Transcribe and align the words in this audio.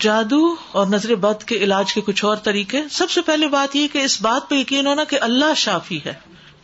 جادو 0.00 0.54
اور 0.72 0.86
نظر 0.86 1.14
بد 1.14 1.44
کے 1.44 1.56
علاج 1.56 1.92
کے 1.92 2.00
کچھ 2.00 2.24
اور 2.24 2.36
طریقے۔ 2.36 2.82
سب 2.90 3.10
سے 3.10 3.20
پہلے 3.20 3.48
بات 3.48 3.76
یہ 3.76 3.88
کہ 3.88 3.98
اس 3.98 4.22
بات 4.22 4.50
پہ 4.50 4.54
یقین 4.54 4.86
ہونا 4.86 5.04
کہ 5.04 5.18
اللہ 5.20 5.54
شافی 5.56 6.00
ہے۔ 6.06 6.14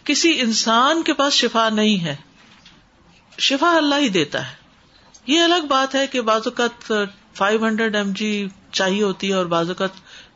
کسی 0.04 0.40
انسان 0.40 1.02
کے 1.02 1.12
پاس 1.12 1.32
شفا 1.32 1.68
نہیں 1.68 2.04
ہے۔ 2.04 2.16
شفا 3.38 3.76
اللہ 3.76 3.94
ہی 3.94 4.08
دیتا 4.08 4.50
ہے۔ 4.50 4.54
یہ 5.26 5.40
الگ 5.40 5.66
بات 5.68 5.94
ہے 5.94 6.06
کہ 6.06 6.20
بعض 6.20 6.40
اوقات 6.44 6.92
فائیو 7.34 7.66
ہنڈریڈ 7.66 7.96
ایم 7.96 8.12
جی 8.12 8.48
چاہیے 8.72 9.02
ہوتی 9.02 9.28
ہے 9.28 9.34
اور 9.34 9.46
بعض 9.46 9.68
اوقات 9.68 9.90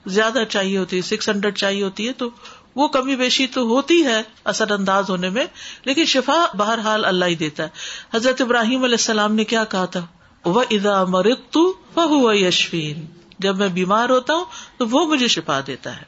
زیادہ 0.06 0.38
چاہیے 0.48 0.79
ہوتی 0.79 0.96
ہے۔ 0.96 1.02
سکس 1.02 1.29
ہنڈریڈ 1.29 1.56
چاہیے 1.56 1.82
ہوتی 1.82 2.09
ہے 2.09 2.12
تو 2.12 2.30
وہ 2.74 2.88
کمی 2.88 3.16
بیشی 3.16 3.46
تو 3.46 3.62
ہوتی 3.62 4.04
ہے 4.04 4.22
اثر 4.45 4.70
انداز 4.70 5.11
ہونے 5.11 5.29
میں، 5.29 5.45
لیکن 5.84 6.04
شفا 6.04 6.46
بہرحال 6.56 7.04
اللہ 7.04 7.24
ہی 7.24 7.34
دیتا 7.34 7.62
ہے۔ 7.62 7.68
حضرت 8.14 8.40
ابراہیم 8.40 8.84
علیہ 8.84 8.95
السلام 8.95 9.34
نے 9.34 9.45
کیا 9.45 9.64
کہا 9.64 9.84
تھا؟ 9.84 10.06
وہ 10.45 10.64
ادا 10.70 11.04
مرت 11.04 11.58
وہ 11.96 12.36
یشفین 12.36 13.06
جب 13.38 13.56
میں 13.56 13.68
بیمار 13.68 14.08
ہوتا 14.08 14.35
ہوں 14.35 14.44
تو 14.76 14.89
وہ 14.89 15.07
مجھے 15.07 15.29
شفا 15.29 15.61
دیتا 15.66 15.96
ہے۔ 15.96 16.03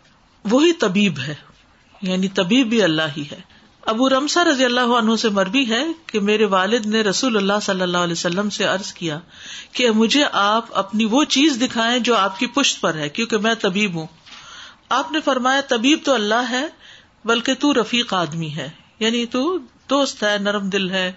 وہی 0.45 0.73
طبیب 0.73 1.19
ہے۔ 1.19 1.35
یعنی 2.03 2.29
طبیب 2.29 2.67
بھی 2.67 2.83
اللہ 2.83 3.03
ہی 3.17 3.25
ہے۔ 3.33 3.41
ابو 3.87 4.09
رمسا 4.09 4.45
رضی 4.45 4.65
اللہ 4.65 4.81
عنہ 4.81 5.17
سے 5.17 5.29
مربی 5.29 5.71
ہے 5.71 5.85
کہ 6.07 6.21
میرے 6.21 6.45
والد 6.45 6.87
نے 6.87 7.01
رسول 7.01 7.37
اللہ 7.37 7.53
صلی 7.63 7.81
اللہ 7.81 7.99
علیہ 7.99 8.13
وسلم 8.13 8.51
سے 8.51 8.65
عرض 8.65 8.93
کیا 8.93 9.21
کہ 9.73 9.91
مجھے 9.91 10.25
آپ 10.33 10.67
اپنی 10.73 11.05
وہ 11.05 11.25
چیز 11.25 11.59
دکھائیں 11.61 11.99
جو 11.99 12.17
آپ 12.17 12.39
کی 12.39 12.47
پشت 12.47 12.81
پر 12.81 12.95
ہے، 12.95 13.09
کیونکہ 13.09 13.39
میں 13.39 13.55
طبیب 13.55 13.95
ہوں۔ 13.95 14.07
آپ 14.89 15.13
نے 15.13 15.21
فرمایا، 15.21 15.61
طبیب 15.61 15.99
تو 16.05 16.15
اللہ 16.15 16.51
ہے، 16.51 16.67
بلکہ 17.25 17.55
تو 17.55 17.75
رفیق 17.75 18.15
آدمی 18.15 18.55
ہے۔ 18.57 18.71
یعنی 18.99 19.27
تو 19.27 19.59
دوست 19.91 20.23
ہے، 20.23 20.39
نرم 20.39 20.69
دل 20.69 20.91
ہے، 20.91 21.13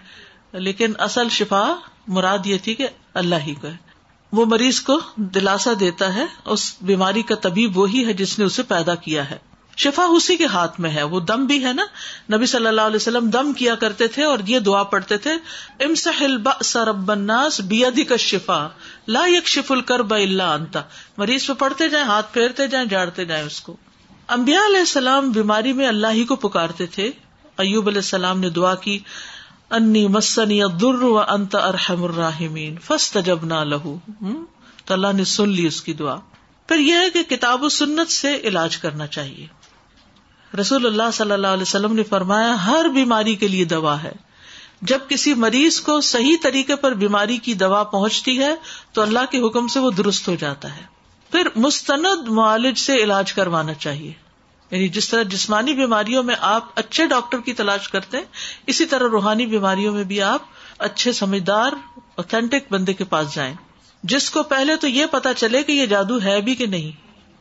لیکن 0.53 0.93
اصل 0.97 1.29
شفا 1.29 1.75
مراد 2.07 2.45
یہ 2.45 2.57
تھی 2.63 2.73
کہ 2.75 2.87
اللہ 3.17 3.35
ہی 3.35 3.53
کو 3.53 3.67
ہے۔ 3.67 3.87
وہ 4.31 4.45
مریض 4.45 4.79
کو 4.79 4.99
دلاسا 5.15 5.71
دیتا 5.79 6.15
ہے، 6.15 6.25
اس 6.45 6.75
بیماری 6.81 7.21
کا 7.21 7.35
طبیب 7.35 7.77
وہی 7.77 8.05
ہے 8.05 8.13
جس 8.13 8.39
نے 8.39 8.45
اسے 8.45 8.63
پیدا 8.63 8.95
کیا 8.95 9.29
ہے۔ 9.29 9.37
شفا 9.77 10.03
اسی 10.03 10.37
کے 10.37 10.45
ہاتھ 10.45 10.79
میں 10.79 10.89
ہے۔ 10.89 11.03
وہ 11.03 11.19
دم 11.19 11.45
بھی 11.45 11.65
ہے 11.65 11.73
نا۔ 11.73 11.85
نبی 12.35 12.45
صلی 12.45 12.67
اللہ 12.67 12.81
علیہ 12.81 12.95
وسلم 12.95 13.29
دم 13.29 13.53
کیا 13.53 13.75
کرتے 13.75 14.07
تھے 14.07 14.23
اور 14.23 14.39
یہ 14.47 14.59
دعا 14.59 14.83
پڑھتے 14.83 15.17
تھے 15.17 15.31
کا 18.03 18.15
شفا 18.15 18.67
لا 19.07 19.27
یک 19.27 19.47
شف 19.47 19.71
الکر 19.71 19.99
اللہ 19.99 20.43
انتا 20.43 20.81
مریض 21.17 21.47
پہ 21.47 21.53
پڑھتے 21.53 21.89
جائیں، 21.89 22.07
ہاتھ 22.07 22.33
پھیرتے 22.33 22.67
جائیں، 22.67 22.87
جاڑتے 22.87 23.25
جائیں 23.25 23.45
اس 23.45 23.61
کو۔ 23.61 23.77
امبیا 24.27 24.59
علیہ 24.67 24.79
السلام 24.79 25.29
بیماری 25.29 25.73
میں 25.73 25.87
اللہ 25.87 26.07
ہی 26.07 26.23
کو 26.23 26.35
پکارتے 26.35 26.85
تھے۔ 26.85 27.11
ایوب 27.57 27.87
علیہ 27.87 27.97
السلام 27.97 28.39
نے 28.39 28.49
دعا 28.49 28.75
کی 28.75 28.99
انی 29.69 30.07
مسنی 30.07 30.61
در 30.81 31.01
و 31.01 31.19
انت 31.19 31.55
ارحم 31.55 32.03
الراحمین 32.03 32.75
فسٹ 32.83 33.17
جب 33.25 33.45
نہ 33.45 33.53
لہو 33.53 33.97
تو 34.85 34.93
اللہ 34.93 35.07
نے 35.13 35.23
سن 35.23 35.49
لی 35.49 35.67
اس 35.67 35.81
کی 35.81 35.93
دعا۔ 35.93 36.15
پھر 36.67 36.79
یہ 36.79 36.93
ہے 36.93 37.09
کہ 37.09 37.23
کتاب 37.23 37.63
و 37.63 37.69
سنت 37.69 38.11
سے 38.11 38.39
علاج 38.43 38.77
کرنا 38.77 39.07
چاہیے۔ 39.07 39.47
رسول 40.59 40.85
اللہ 40.85 41.11
صلی 41.13 41.31
اللہ 41.31 41.47
علیہ 41.47 41.61
وسلم 41.61 41.93
نے 41.93 42.03
فرمایا، 42.03 42.65
ہر 42.65 42.85
بیماری 42.93 43.35
کے 43.35 43.47
لیے 43.47 43.65
دوا 43.65 44.03
ہے۔ 44.03 44.11
جب 44.81 44.99
کسی 45.09 45.33
مریض 45.33 45.79
کو 45.79 46.01
صحیح 46.01 46.35
طریقے 46.43 46.75
پر 46.75 46.93
بیماری 46.93 47.37
کی 47.37 47.53
دوا 47.53 47.83
پہنچتی 47.83 48.39
ہے، 48.39 48.55
تو 48.93 49.01
اللہ 49.01 49.19
کے 49.31 49.47
حکم 49.47 49.67
سے 49.67 49.79
وہ 49.79 49.91
درست 49.91 50.27
ہو 50.27 50.35
جاتا 50.35 50.75
ہے۔ 50.75 50.81
پھر 51.31 51.47
مستند 51.55 52.27
معالج 52.27 52.77
سے 52.77 52.93
علاج 52.93 53.33
کروانا 53.33 53.73
چاہیے۔ 53.73 54.26
یعنی 54.71 54.87
جس 54.87 55.09
طرح 55.09 55.23
جسمانی 55.23 55.73
بیماریوں 55.73 56.23
میں 56.23 56.35
آپ 56.41 56.65
اچھے 56.75 57.05
ڈاکٹر 57.05 57.41
کی 57.41 57.53
تلاش 57.53 57.89
کرتے 57.89 58.17
ہیں، 58.17 58.23
اسی 58.67 58.85
طرح 58.85 59.07
روحانی 59.11 59.45
بیماریوں 59.45 59.93
میں 59.93 60.03
بھی 60.03 60.21
آپ 60.21 60.41
اچھے 60.77 61.11
سمجھدار 61.11 61.71
اوتھینٹک 62.15 62.71
بندے 62.71 62.93
کے 62.93 63.03
پاس 63.03 63.35
جائیں۔ 63.35 63.53
جس 64.03 64.29
کو 64.29 64.43
پہلے 64.43 64.75
تو 64.75 64.87
یہ 64.87 65.05
پتا 65.05 65.33
چلے 65.33 65.63
کہ 65.63 65.71
یہ 65.71 65.85
جادو 65.85 66.21
ہے 66.21 66.41
بھی 66.41 66.55
کہ 66.55 66.65
نہیں، 66.65 66.91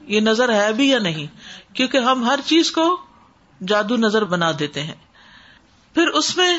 یہ 0.00 0.20
نظر 0.20 0.54
ہے 0.54 0.72
بھی 0.72 0.88
یا 0.88 0.98
نہیں، 0.98 1.26
کیونکہ 1.74 1.96
ہم 1.96 2.24
ہر 2.24 2.40
چیز 2.46 2.70
کو 2.70 3.00
جادو 3.66 3.96
نظر 3.96 4.24
بنا 4.24 4.52
دیتے 4.58 4.82
ہیں۔ 4.82 4.94
پھر 5.94 6.06
اس 6.06 6.36
میں 6.36 6.58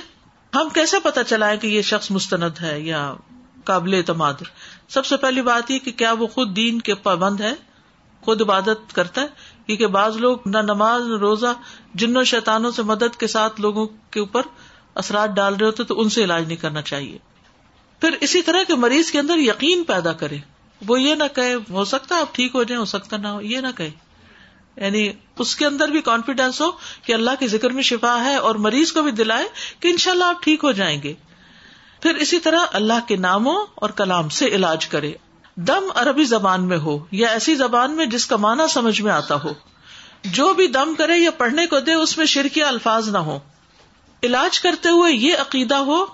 ہم 0.56 0.69
کیسے 0.69 1.00
پتا 1.00 1.24
چلائے 1.24 1.58
کہ 1.58 1.68
یہ 1.68 1.81
شخص 1.81 2.12
مستند 2.12 2.62
ہے 2.62 2.80
یا 2.80 3.13
قابل 3.63 3.94
اعتماد؟ 3.94 4.34
سب 4.90 5.06
سے 5.06 5.18
پہلی 5.18 5.42
بات 5.42 5.72
یہ 5.72 5.80
کہ 5.80 5.92
کیا 5.92 6.12
وہ 6.12 6.28
خود 6.28 6.56
دین 6.56 6.81
کے 6.81 6.96
پابند 6.96 7.42
ہے، 7.42 7.53
خود 8.22 8.42
عبادت 8.42 8.94
کرتا 8.94 9.22
ہے؟ 9.22 9.28
کیونکہ 9.68 9.88
بعض 9.88 10.18
لوگ 10.18 10.38
نہ 10.46 10.58
نماز 10.58 11.12
روزہ 11.12 11.54
جنوں 11.94 12.24
شیتانوں 12.24 12.72
سے 12.72 12.84
مدد 12.84 13.20
کے 13.20 13.28
ساتھ 13.28 13.62
لوگوں 13.62 13.88
کے 14.12 14.20
اوپر 14.20 14.42
اثرات 14.96 15.30
ڈال 15.30 15.56
رہے 15.56 15.66
ہوتے 15.66 15.84
تو 15.84 16.02
ان 16.02 16.10
سے 16.10 16.24
علاج 16.24 16.48
نہیں 16.48 16.58
کرنا 16.58 16.82
چاہیے۔ 16.82 17.18
پھر 18.00 18.16
اسی 18.22 18.42
طرح 18.42 18.64
کے 18.68 18.76
مریض 18.76 19.12
کے 19.12 19.20
اندر 19.20 19.38
یقین 19.38 19.84
پیدا 19.84 20.14
کرے 20.14 20.38
وہ 20.88 21.02
یہ 21.02 21.16
نہ 21.16 21.24
کہ 21.36 21.56
ہو 21.70 21.86
سکتا 21.86 22.20
آپ 22.20 22.36
ٹھیک 22.36 22.56
ہو 22.56 22.64
جائیں، 22.64 22.80
ہو 22.80 22.86
سکتا 22.86 23.18
نہ 23.18 23.28
ہو، 23.28 23.42
یہ 23.42 23.58
نہ 23.58 23.68
کہ 23.78 23.90
یعنی 24.76 25.12
اس 25.40 25.56
کے 25.56 25.66
اندر 25.66 25.88
بھی 25.88 26.02
کانفیڈینس 26.02 26.62
ہو 26.62 26.72
کہ 27.06 27.14
اللہ 27.14 27.32
کے 27.40 27.48
ذکر 27.48 27.70
میں 27.70 27.84
شفا 27.84 28.24
ہے 28.26 28.36
اور 28.36 28.56
مریض 28.56 28.92
کو 28.92 29.02
بھی 29.02 29.12
دلائے 29.12 29.48
کہ 29.80 29.88
ان 29.88 29.98
شاء 29.98 30.12
اللہ 30.12 30.24
آپ 30.24 30.44
ٹھیک 30.44 30.64
ہو 30.64 30.72
جائیں 30.72 31.02
گے۔ 31.04 31.14
پھر 32.02 32.16
اسی 32.16 32.40
طرح 32.40 32.60
اللہ 32.74 33.08
کے 33.08 33.16
ناموں 33.16 33.66
اور 33.76 33.90
کلام 33.90 34.30
سے 34.30 34.46
علاج 34.46 34.88
کرے۔ 34.88 35.14
دم 35.57 35.84
عربی 35.95 36.23
زبان 36.23 36.63
میں 36.63 36.78
ہو 36.78 37.06
یا 37.12 37.28
ایسی 37.28 37.56
زبان 37.56 37.91
میں 37.91 38.06
جس 38.06 38.25
کا 38.25 38.35
معنی 38.35 38.63
سمجھ 38.68 39.01
میں 39.01 39.12
آتا 39.12 39.35
ہو۔ 39.35 39.53
جو 40.25 40.53
بھی 40.53 40.68
دم 40.68 40.94
کرے 40.97 41.18
یا 41.18 41.31
پڑھنے 41.31 41.66
کو 41.66 41.79
دے، 41.79 41.94
اس 41.94 42.18
میں 42.18 42.25
شرکی 42.25 42.63
الفاظ 42.63 43.09
نہ 43.09 43.18
ہو 43.18 43.40
علاج 44.23 44.59
کرتے 44.59 44.90
ہوئے 44.90 45.13
یہ 45.13 45.38
عقیدہ 45.38 45.75
ہو 45.75 46.06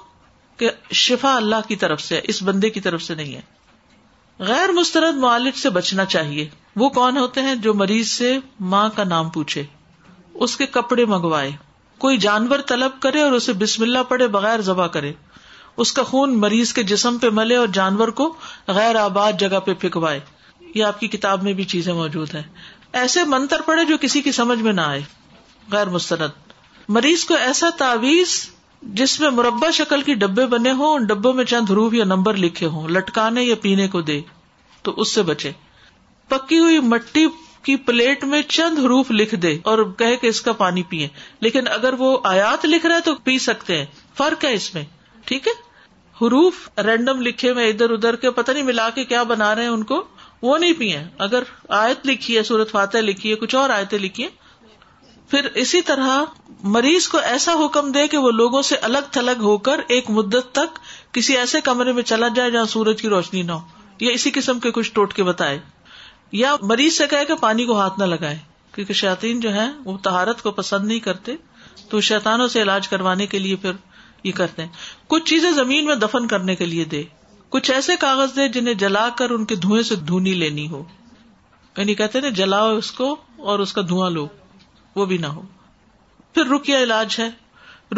کہ 0.58 0.70
شفا 0.92 1.36
اللہ 1.36 1.56
کی 1.68 1.76
طرف 1.76 2.02
سے، 2.02 2.22
اس 2.24 2.44
بندے 2.44 2.70
کی 2.70 2.82
طرف 2.82 3.04
سے 3.04 3.16
نہیں 3.16 3.36
ہے۔ 3.36 3.42
غیر 4.40 4.72
مسترد 4.72 5.16
معالج 5.16 5.58
سے 5.58 5.70
بچنا 5.70 6.06
چاہیے۔ 6.06 6.50
وہ 6.76 6.90
کون 6.90 7.18
ہوتے 7.18 7.42
ہیں 7.42 7.56
جو 7.56 7.74
مریض 7.74 8.08
سے 8.08 8.38
ماں 8.60 8.90
کا 8.96 9.04
نام 9.04 9.30
پوچھے، 9.30 9.64
اس 10.34 10.58
کے 10.58 10.66
کپڑے 10.66 11.06
منگوائے۔ 11.06 11.52
کوئی 11.98 12.18
جانور 12.18 12.60
طلب 12.68 12.92
کرے 13.00 13.22
اور 13.22 13.32
اسے 13.32 13.54
بسم 13.54 13.84
اللہ 13.84 14.00
پڑے 14.10 14.28
بغیر 14.28 14.62
ذبح 14.62 14.88
کرے۔ 14.88 15.14
اس 15.78 15.94
کا 15.94 16.04
خون 16.04 16.40
مریض 16.40 16.74
کے 16.74 16.84
جسم 16.84 17.18
پہ 17.18 17.30
ملے 17.30 17.56
اور 17.56 17.68
جانور 17.68 18.08
کو 18.08 18.36
غیر 18.68 18.96
آباد 18.96 19.34
جگہ 19.40 19.60
پہ 19.60 19.74
پھینکوائے۔ 19.74 20.20
یہ 20.76 20.84
آپ 20.84 21.00
کی 21.00 21.08
کتاب 21.08 21.44
میں 21.44 21.54
بھی 21.54 21.64
چیزیں 21.64 21.94
موجود 21.94 22.36
ہیں۔ 22.36 22.42
ایسے 22.94 23.24
منتر 23.24 23.62
پڑے 23.62 23.86
جو 23.86 23.98
کسی 24.02 24.22
کی 24.22 24.32
سمجھ 24.32 24.60
میں 24.60 24.74
نہ 24.74 24.82
آئے۔ 24.82 25.02
غیر 25.72 25.90
مسترد 25.90 26.30
مریض 26.90 27.24
کو 27.24 27.34
ایسا 27.34 27.70
تعویذ 27.78 28.46
جس 28.82 29.20
میں 29.20 29.30
مربع 29.30 29.70
شکل 29.70 30.02
کی 30.02 30.14
ڈبے 30.14 30.46
بنے 30.46 30.72
ہوں، 30.72 30.94
ان 30.94 31.06
ڈبوں 31.06 31.34
میں 31.34 31.46
چند 31.46 31.70
روح 31.70 31.90
یا 31.94 32.06
نمبر 32.06 32.34
لکھے 32.34 32.66
ہوں، 32.66 32.88
لٹکانے 32.88 33.44
یا 33.44 33.56
پینے 33.62 33.88
کو 33.88 34.02
دے، 34.02 34.22
تو 34.82 34.94
اس 34.98 35.16
سے 35.16 35.22
بچے۔ 35.22 35.52
پکی 36.28 36.60
ہوئی 36.60 36.80
مٹی 36.80 37.28
کی 37.64 37.76
پلیٹ 37.76 38.24
میں 38.24 38.42
چند 38.42 38.80
حروف 38.80 39.12
لکھ 39.12 39.36
دے 39.36 39.58
اور 39.64 39.86
کہ 39.98 40.18
اس 40.22 40.42
کا 40.42 40.54
پانی 40.54 40.84
پیئے 40.84 41.08
لیکن 41.40 41.68
اگر 41.68 41.94
وہ 41.94 42.18
آیات 42.24 42.66
لکھ 42.66 42.86
رہا 42.86 42.96
ہے 42.96 43.02
تو 43.02 43.16
پی 43.16 43.40
سکتے 43.40 43.78
ہیں۔ 43.78 43.86
فرق 44.18 44.46
ہے 44.46 44.54
اس 44.54 44.74
میں۔ 44.74 44.84
ٹھیک 45.26 45.48
ہے 45.48 45.54
حروف 46.22 46.70
رینڈم 46.80 47.22
لکھے 47.22 47.54
میں 47.54 47.70
ادھر 47.70 47.90
ادھر 47.90 48.16
کے، 48.16 48.32
پتہ 48.32 48.52
نہیں 48.52 48.64
ملا 48.64 48.90
کے 48.90 49.06
کیا 49.06 49.24
بنا 49.24 49.56
رہے 49.56 49.62
ہیں 49.62 49.70
ان 49.70 49.84
کو، 49.84 50.04
وہ 50.42 50.58
نہیں 50.58 50.74
پیے 50.74 51.04
اگر 51.18 51.44
آیت 51.70 52.08
لکھی 52.08 52.38
ہے 52.38 52.44
سورت 52.44 52.72
فاتح 52.72 52.98
لکھی 52.98 53.30
ہے، 53.30 53.36
کچھ 53.36 53.56
اور 53.56 53.70
آیتیں 53.70 54.00
لکھی 54.00 54.28
پھر 55.30 55.46
اسی 55.46 55.82
طرح 55.82 56.24
مریض 56.64 57.08
کو 57.08 57.18
ایسا 57.18 57.54
حکم 57.66 57.92
دے 57.92 58.08
کہ 58.08 58.18
وہ 58.18 58.32
لوگوں 58.32 58.62
سے 58.62 58.76
الگ 58.76 58.98
تھلگ 59.12 59.42
ہو 59.42 59.58
کر 59.58 59.80
ایک 59.88 60.10
مدت 60.10 60.52
تک 60.52 60.80
کسی 61.14 61.38
ایسے 61.38 61.62
کمرے 61.62 61.92
میں 61.92 62.04
چلا 62.04 62.28
جائے 62.28 62.52
جہاں 62.52 62.66
سورج 62.66 63.02
کی 63.02 63.10
روشنی 63.10 63.42
نہ 63.42 63.52
ہو۔ 63.52 63.60
یا 64.00 64.12
اسی 64.12 64.32
قسم 64.32 64.60
کے 64.60 64.72
کچھ 64.72 64.92
ٹوٹ 64.92 65.14
کے 65.14 65.24
بتائے۔ 65.24 65.60
یا 66.32 66.56
مریض 66.62 66.94
سے 66.94 67.08
کہے 67.08 67.26
کہ 67.26 67.36
پانی 67.36 67.66
کو 67.66 67.80
ہاتھ 67.80 68.00
نہ 68.00 68.04
لگائے، 68.04 68.38
کیونکہ 68.76 68.94
شاطین 68.94 69.40
جو 69.40 69.54
ہے 69.54 69.70
وہ 69.84 69.98
تہارت 69.98 70.42
کو 70.42 70.52
پسند 70.52 70.88
نہیں 70.88 71.00
کرتے، 71.00 71.36
تو 71.90 72.02
شیتانوں 72.02 72.48
سے 72.48 72.62
علاج 72.62 72.88
کروانے 72.88 73.26
کے 73.26 73.40
لیے 73.40 73.56
پھر 73.56 73.72
یہ 74.24 74.32
کرتے 74.32 74.62
ہیں۔ 74.62 74.70
کچھ 75.08 75.24
چیزیں 75.24 75.52
زمین 75.52 75.86
میں 75.86 75.96
دفن 75.96 76.28
کرنے 76.28 76.56
کے 76.56 76.66
لیے 76.66 76.86
دے۔ 76.86 77.04
کچھ 77.50 77.72
ایسے 77.72 77.96
کاغذ 77.96 78.36
دے 78.36 78.48
جنہیں 78.48 78.74
جلا 78.74 79.10
کر 79.10 79.30
ان 79.30 79.46
کے 79.46 79.56
دھوئیں 79.56 79.84
سے 79.84 79.96
دھونی 79.96 80.34
لینی 80.34 80.68
ہو۔ 80.68 80.84
یعنی 81.78 81.96
کہتے 81.96 82.22
نا، 82.22 82.30
جلاؤ 82.30 82.78
اس 82.78 82.92
کو 82.92 83.16
اور 83.38 83.60
اس 83.60 83.74
کا 83.74 83.82
دھواں 83.82 84.10
لو۔ 84.10 84.28
وہ 84.96 85.06
بھی 85.06 85.18
نہ 85.18 85.28
ہو۔ 85.28 85.42
پھر 86.34 86.46
رکیا 86.46 86.80
علاج 86.80 87.16
ہے۔ 87.20 87.30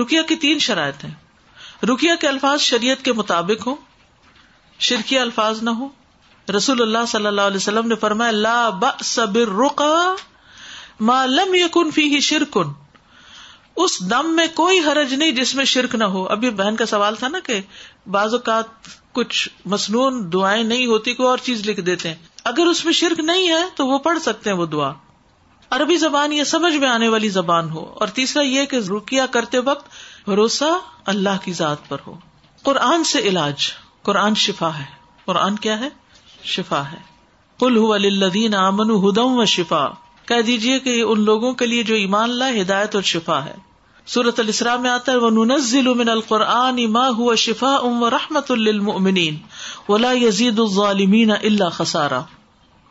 رکیا 0.02 0.22
کی 0.22 0.36
تین 0.36 0.60
شرائط 0.60 1.04
ہیں۔ 1.04 1.14
رکیا 1.86 2.16
کے 2.16 2.28
الفاظ 2.28 2.62
شریعت 2.62 3.06
کے 3.06 3.14
مطابق 3.14 3.68
ہوں۔ 3.68 3.76
شرکی 4.80 5.20
الفاظ 5.20 5.64
نہ 5.64 5.70
ہو 5.70 5.88
رسول 6.58 6.82
اللہ 6.82 7.06
صلی 7.08 7.26
اللہ 7.26 7.42
علیہ 7.42 7.58
وسلم 7.58 7.88
نے 7.88 7.96
فرمایا، 7.96 8.32
لا 8.32 8.70
ما 11.00 11.26
لم 11.26 11.54
یکن 11.54 11.92
فی 11.92 12.20
شرکن 12.20 12.85
اس 13.76 14.10
دم 14.10 14.36
میں 14.36 14.48
کوئی 14.56 14.80
حرج 14.80 15.14
نہیں 15.14 15.32
جس 15.32 15.56
میں 15.56 15.66
شرک 15.66 15.96
نہ 15.96 16.04
ہو۔ 16.04 16.28
ابھی 16.28 16.50
بہن 16.50 16.76
کا 16.76 16.86
سوال 16.86 17.16
تھا 17.16 17.28
نا 17.28 17.40
کہ 17.40 17.62
بعض 18.08 18.34
اوقات 18.34 18.66
کچھ 19.12 19.50
مصنون 19.66 20.34
دعائیں 20.34 20.64
نہیں 20.64 20.86
ہوتی 20.86 21.14
کوئی 21.14 21.30
اور 21.30 21.38
چیز 21.38 21.70
لکھ 21.70 21.82
دیتے 21.82 22.10
ہیں۔ 22.10 22.16
اگر 22.44 22.66
اس 22.66 22.86
میں 22.86 22.94
شرک 22.94 23.20
نہیں 23.20 23.48
ہے 23.48 23.64
تو 23.76 23.88
وہ 23.88 23.98
پڑھ 23.98 24.20
سکتے 24.20 24.50
ہیں 24.50 24.58
وہ 24.58 24.66
دعا۔ 24.66 24.92
عربی 25.70 25.98
زبان 25.98 26.34
یہ 26.34 26.44
سمجھ 26.44 26.76
میں 26.76 26.90
آنے 26.90 27.08
والی 27.08 27.30
زبان 27.30 27.70
ہو۔ 27.70 27.86
اور 28.00 28.08
تیسرا 28.08 28.44
یہ 28.44 28.66
کہ 28.66 28.76
رکیا 28.76 29.26
کرتے 29.26 29.60
وقت 29.60 29.90
بھروسہ 30.26 30.80
اللہ 31.06 31.38
کی 31.44 31.54
ذات 31.54 31.90
پر 31.90 31.98
ہو۔ 32.08 32.20
قرآن 32.64 33.04
سے 33.04 33.20
علاج۔ 33.20 33.56
قرآن 34.02 34.36
شفا 34.36 34.78
ہے۔ 34.80 34.86
قرآن 35.26 35.56
کیا 35.56 35.80
ہے؟ 35.80 35.90
شفا 36.44 36.92
ہے۔ 36.92 36.98
کل 37.60 38.02
لدین 38.14 38.56
امن 38.56 38.90
ہدم 38.92 39.38
و 39.38 39.46
شفا 39.46 39.88
کہہ 40.28 40.42
دیجیے 40.42 40.80
کہ 40.80 41.02
ان 41.02 41.22
لوگوں 41.22 41.54
کے 41.54 41.66
لیے 41.66 41.84
جو 41.84 41.96
ایمان 41.96 42.30
اللہ 42.30 42.62
ہدایت 42.62 42.96
اور 42.96 43.04
شفا 43.04 43.46
ہے۔ 43.46 43.56
سورت 44.06 44.40
السلام 44.40 44.82
میں 44.82 44.90
آتا 44.90 45.12
ہے 45.12 45.18
وہ 45.18 45.30
ننزل 45.30 45.94
من 45.94 46.10
القرآن 46.10 46.86
ما 46.92 47.08
هو 47.10 47.36
شفا 47.36 47.76
ام 47.76 48.04
و 48.04 48.10
رحمت 48.10 48.52
للمؤمنین 48.52 49.38
ولا 49.90 50.12
یزید 50.12 50.60
الظالمین 50.60 51.32
الا 51.32 51.70
خسارا۔ 51.70 52.22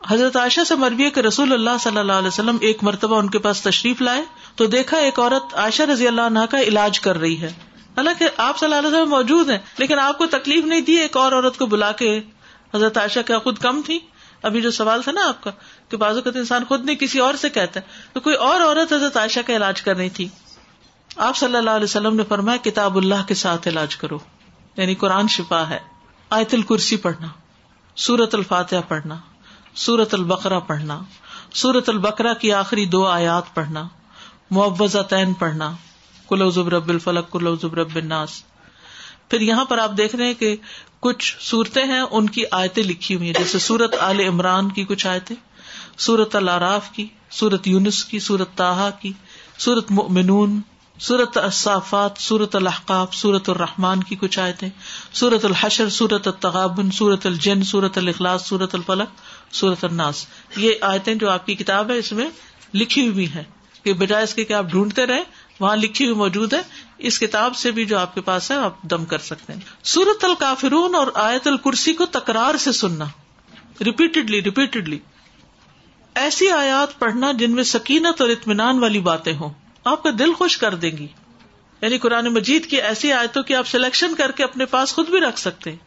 حضرت 0.08 0.36
عائشہ 0.36 0.60
سے 0.68 0.74
مربی 0.74 1.10
کہ 1.10 1.20
رسول 1.20 1.52
اللہ 1.52 1.76
صلی 1.80 1.98
اللہ 1.98 2.12
علیہ 2.12 2.28
وسلم 2.28 2.56
ایک 2.60 2.82
مرتبہ 2.82 3.18
ان 3.18 3.30
کے 3.30 3.38
پاس 3.38 3.62
تشریف 3.62 4.02
لائے۔ 4.02 4.22
تو 4.56 4.66
دیکھا 4.66 4.96
ایک 4.96 5.20
عورت 5.20 5.54
عائشہ 5.54 5.82
رضی 5.82 6.08
اللہ 6.08 6.20
عنہ 6.20 6.38
کا 6.50 6.60
علاج 6.60 7.00
کر 7.00 7.20
رہی 7.20 7.40
ہے۔ 7.40 7.52
حالانکہ 7.96 8.28
آپ 8.36 8.58
صلی 8.58 8.66
اللہ 8.66 8.88
علیہ 8.88 8.98
وسلم 8.98 9.10
موجود 9.10 9.50
ہیں، 9.50 9.58
لیکن 9.78 9.98
آپ 9.98 10.18
کو 10.18 10.26
تکلیف 10.26 10.64
نہیں 10.64 10.80
دی 10.80 10.92
ایک 10.92 11.16
اور 11.16 11.32
عورت 11.32 11.58
کو 11.58 11.66
بلا 11.66 11.92
کے۔ 11.92 12.20
حضرت 12.74 12.96
عائشہ 12.98 13.20
کیا 13.26 13.38
خود 13.38 13.58
کم 13.58 13.80
تھی؟ 13.86 13.98
ابھی 14.44 14.60
جو 14.60 14.70
سوال 14.70 15.02
تھا 15.02 15.12
نا 15.12 15.28
آپ 15.28 15.44
کا 15.44 15.50
کہ 15.88 15.96
بازو 15.96 16.22
کا 16.22 16.30
انسان 16.34 16.64
خود 16.64 16.84
نہیں، 16.84 16.96
کسی 16.96 17.18
اور 17.18 17.34
سے 17.34 17.50
کہتا 17.50 17.80
ہے۔ 17.80 17.84
تو 18.12 18.20
کوئی 18.20 18.36
اور 18.36 18.60
عورت 18.60 18.92
حضرت 18.92 19.16
عائشہ 19.16 19.40
کا 19.46 19.56
علاج 19.56 19.82
کر 19.82 19.96
رہی 19.96 20.10
تھی۔ 20.10 20.28
آپ 21.16 21.36
صلی 21.36 21.56
اللہ 21.56 21.70
علیہ 21.70 21.84
وسلم 21.84 22.16
نے 22.16 22.22
فرمایا، 22.28 22.58
کتاب 22.64 22.96
اللہ 22.96 23.28
کے 23.28 23.34
ساتھ 23.34 23.68
علاج 23.68 23.96
کرو۔ 23.96 24.18
یعنی 24.76 24.94
قرآن 24.94 25.28
شفا 25.28 25.68
ہے۔ 25.68 25.78
آیت 26.30 26.54
الکرسی 26.54 26.96
پڑھنا 26.96 27.28
سورت 27.96 28.34
الفاتحہ 28.34 28.78
پڑھنا 28.88 29.16
سورت 29.74 30.14
البقرا 30.14 30.58
پڑھنا 30.58 31.00
سورت 31.54 31.88
البقرا 31.88 32.34
کی 32.34 32.52
آخری 32.52 32.86
دو 32.86 33.06
آیات 33.06 33.54
پڑھنا 33.54 33.88
معوضہ 34.50 34.98
تعین 34.98 35.32
پڑھنا 35.32 35.72
کلو 36.28 36.50
رب 36.50 36.88
الفلق 36.88 37.30
کلو 37.30 37.54
رب 37.54 37.96
الناس۔ 37.96 38.42
پھر 39.30 39.40
یہاں 39.40 39.64
پر 39.64 39.78
آپ 39.78 39.90
دیکھ 39.96 40.16
رہے 40.16 40.26
ہیں 40.26 40.34
کہ 40.34 40.56
کچھ 41.00 41.36
صورتیں 41.40 41.84
ہیں، 41.84 42.02
ان 42.10 42.30
کی 42.30 42.44
آیتیں 42.50 42.82
لکھی 42.82 43.14
ہوئی 43.14 43.26
ہیں۔ 43.26 43.34
جیسے 43.38 43.58
سورت 43.58 43.94
عال 43.94 44.20
عمران 44.20 44.68
کی 44.68 44.84
کچھ 44.84 45.06
آیتیں، 45.06 45.36
سورت 45.98 46.36
العراف 46.36 46.90
کی، 46.90 47.06
سورت 47.30 47.66
یونس 47.66 48.04
کی، 48.04 48.18
سورت 48.18 48.48
تاہا 48.54 48.90
کی، 48.90 49.12
سورت 49.58 49.90
مؤمنون، 49.90 50.60
سورت 50.98 51.38
الصافات، 51.38 52.12
سورت 52.18 52.56
الحقاب 52.56 53.14
سورت 53.14 53.50
الرحمان 53.50 54.02
کی 54.02 54.16
کچھ 54.16 54.38
آیتیں، 54.38 54.68
سورت 55.12 55.44
الحشر، 55.44 55.88
سورت 55.88 56.26
التغابن، 56.26 56.90
سورت 56.90 57.26
الجن، 57.26 57.62
سورت 57.62 57.98
الاخلاص، 57.98 58.48
سورت 58.48 58.74
الفلق، 58.74 59.08
سورت 59.54 59.84
الناس۔ 59.84 60.26
یہ 60.56 60.70
آیتیں 60.80 61.14
جو 61.14 61.30
آپ 61.30 61.46
کی 61.46 61.54
کتاب 61.54 61.90
ہے، 61.90 61.98
اس 61.98 62.12
میں 62.12 62.30
لکھی 62.74 63.08
ہوئی 63.08 63.26
ہیں 63.26 63.42
کہ 63.82 63.92
بجائے 63.92 64.24
اس 64.24 64.34
کے 64.34 64.44
کہ 64.44 64.52
آپ 64.52 64.64
ڈھونڈتے 64.64 65.06
رہے 65.06 65.22
وہاں 65.60 65.76
لکھی 65.76 66.04
ہوئی 66.04 66.16
موجود 66.16 66.52
ہے۔ 66.52 66.62
اس 66.98 67.18
کتاب 67.18 67.56
سے 67.56 67.70
بھی 67.70 67.84
جو 67.84 67.98
آپ 67.98 68.14
کے 68.14 68.20
پاس 68.20 68.50
ہے، 68.50 68.56
آپ 68.56 68.82
دم 68.82 69.04
کر 69.04 69.18
سکتے 69.18 69.52
ہیں۔ 69.52 69.60
سورت 69.82 70.24
الکافرون 70.24 70.94
اور 70.94 71.06
آیت 71.14 71.46
الکرسی 71.46 71.92
کو 71.92 72.06
تکرار 72.06 72.56
سے 72.56 72.72
سننا۔ 72.72 73.04
ریپیٹڈلی 73.84 74.42
ریپیٹڈلی 74.42 74.98
ایسی 76.14 76.50
آیات 76.50 76.98
پڑھنا 76.98 77.32
جن 77.32 77.50
میں 77.50 77.62
سکینت 77.62 78.20
اور 78.20 78.30
اطمینان 78.30 78.78
والی 78.78 79.00
باتیں 79.00 79.36
ہوں۔ 79.36 79.50
آپ 79.84 80.02
کا 80.02 80.10
دل 80.18 80.32
خوش 80.32 80.58
کر 80.58 80.74
دیں 80.74 80.90
گی۔ 80.90 81.06
یعنی 81.82 81.98
قرآن 81.98 82.26
مجید 82.26 82.66
کی 82.66 82.76
ایسی 82.76 83.12
آیتوں 83.12 83.42
کی 83.42 83.54
آپ 83.54 83.66
سلیکشن 83.66 84.14
کر 84.14 84.32
کے 84.32 84.44
اپنے 84.44 84.64
پاس 84.64 84.94
خود 84.94 85.08
بھی 85.08 85.20
رکھ 85.20 85.38
سکتے 85.38 85.70
ہیں۔ 85.70 85.78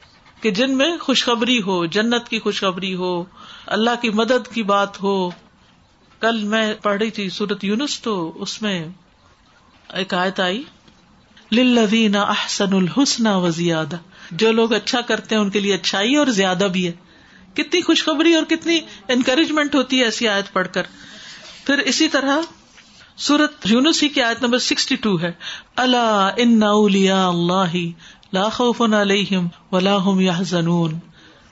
کہ 0.44 0.52
جن 0.52 0.78
میں 0.78 0.98
خوشخبری 0.98 1.62
ہو، 1.62 1.86
جنت 1.86 2.30
کی 2.30 2.40
خوشخبری 2.40 2.96
ہو، 2.96 3.24
اللہ 3.66 3.90
کی 4.02 4.10
مدد 4.10 4.54
کی 4.54 4.64
بات 4.64 5.04
ہو۔ 5.04 5.30
کل 6.20 6.44
میں 6.44 6.74
پڑھ 6.74 6.98
رہی 6.98 7.12
تھی 7.12 7.30
سورت 7.30 7.64
یونس 7.64 8.02
تو 8.02 8.42
اس 8.42 8.62
میں 8.62 8.88
ایک 9.94 10.14
آیت 10.14 10.40
آئی 10.40 10.64
للذین 11.52 12.16
احسن 12.16 12.74
الحسن 12.74 13.28
و 13.28 13.50
زیادہ 13.50 13.96
جو 14.32 14.52
لوگ 14.52 14.74
اچھا 14.74 15.02
کرتے 15.02 15.36
ہیں 15.36 15.42
ان 15.42 15.50
کے 15.50 15.60
لیے 15.60 15.74
اچھائی 15.74 16.16
اور 16.16 16.28
زیادہ 16.28 16.68
بھی 16.72 16.88
ہے۔ 16.88 16.92
کتنی 17.54 17.82
خوشخبری 17.82 18.34
اور 18.34 18.44
کتنی 18.44 18.80
انکریجمنٹ 19.08 19.76
ہوتی 19.76 20.00
ہے 20.00 20.04
ایسی 20.04 20.28
آیت 20.28 20.54
پڑھ 20.54 20.68
کر۔ 20.68 20.84
پھر 21.66 21.78
اسی 21.78 22.08
طرح 22.08 22.38
سورت 23.18 23.52
یونس 23.66 24.04
ہی 24.04 24.10
کی 24.10 24.22
آیت 24.22 24.44
نمبر 24.44 24.58
سکسٹی 24.58 24.96
ٹو 24.96 25.22
ہے۔ 25.22 25.32
اللہ 25.76 26.30
ان 26.38 26.64
اللہ 26.64 27.76
لا 28.34 28.50
خوف 28.50 28.82
علیہم 28.82 29.48
ولا 29.72 29.98
هم 29.98 30.20
يحزنون۔ 30.20 31.00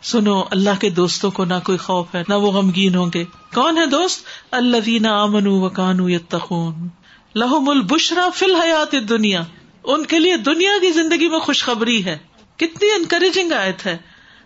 سنو، 0.03 0.43
اللہ 0.51 0.81
کے 0.81 0.89
دوستوں 0.89 1.31
کو 1.31 1.45
نہ 1.45 1.53
کوئی 1.65 1.77
خوف 1.77 2.15
ہے، 2.15 2.23
نہ 2.29 2.33
وہ 2.33 2.51
غمگین 2.51 2.95
ہوں 2.95 3.11
گے۔ 3.13 3.23
کون 3.53 3.77
ہے 3.77 3.85
دوست؟ 3.85 4.25
اللہ 4.51 4.77
دینا 4.77 5.23
امن 5.23 5.47
و 5.47 5.69
کانو 5.69 6.09
یتقون 6.09 6.87
لہم 7.35 7.69
البشرا 7.69 8.29
فی 8.35 8.45
الحیات 8.45 8.95
دنیا 9.09 9.41
ان 9.83 10.05
کے 10.05 10.19
لیے 10.19 10.37
دنیا 10.37 10.71
کی 10.81 10.91
زندگی 10.91 11.29
میں 11.29 11.39
خوشخبری 11.39 12.05
ہے۔ 12.05 12.17
کتنی 12.57 12.91
انکریجنگ 12.91 13.51
آیت 13.51 13.85
ہے۔ 13.85 13.97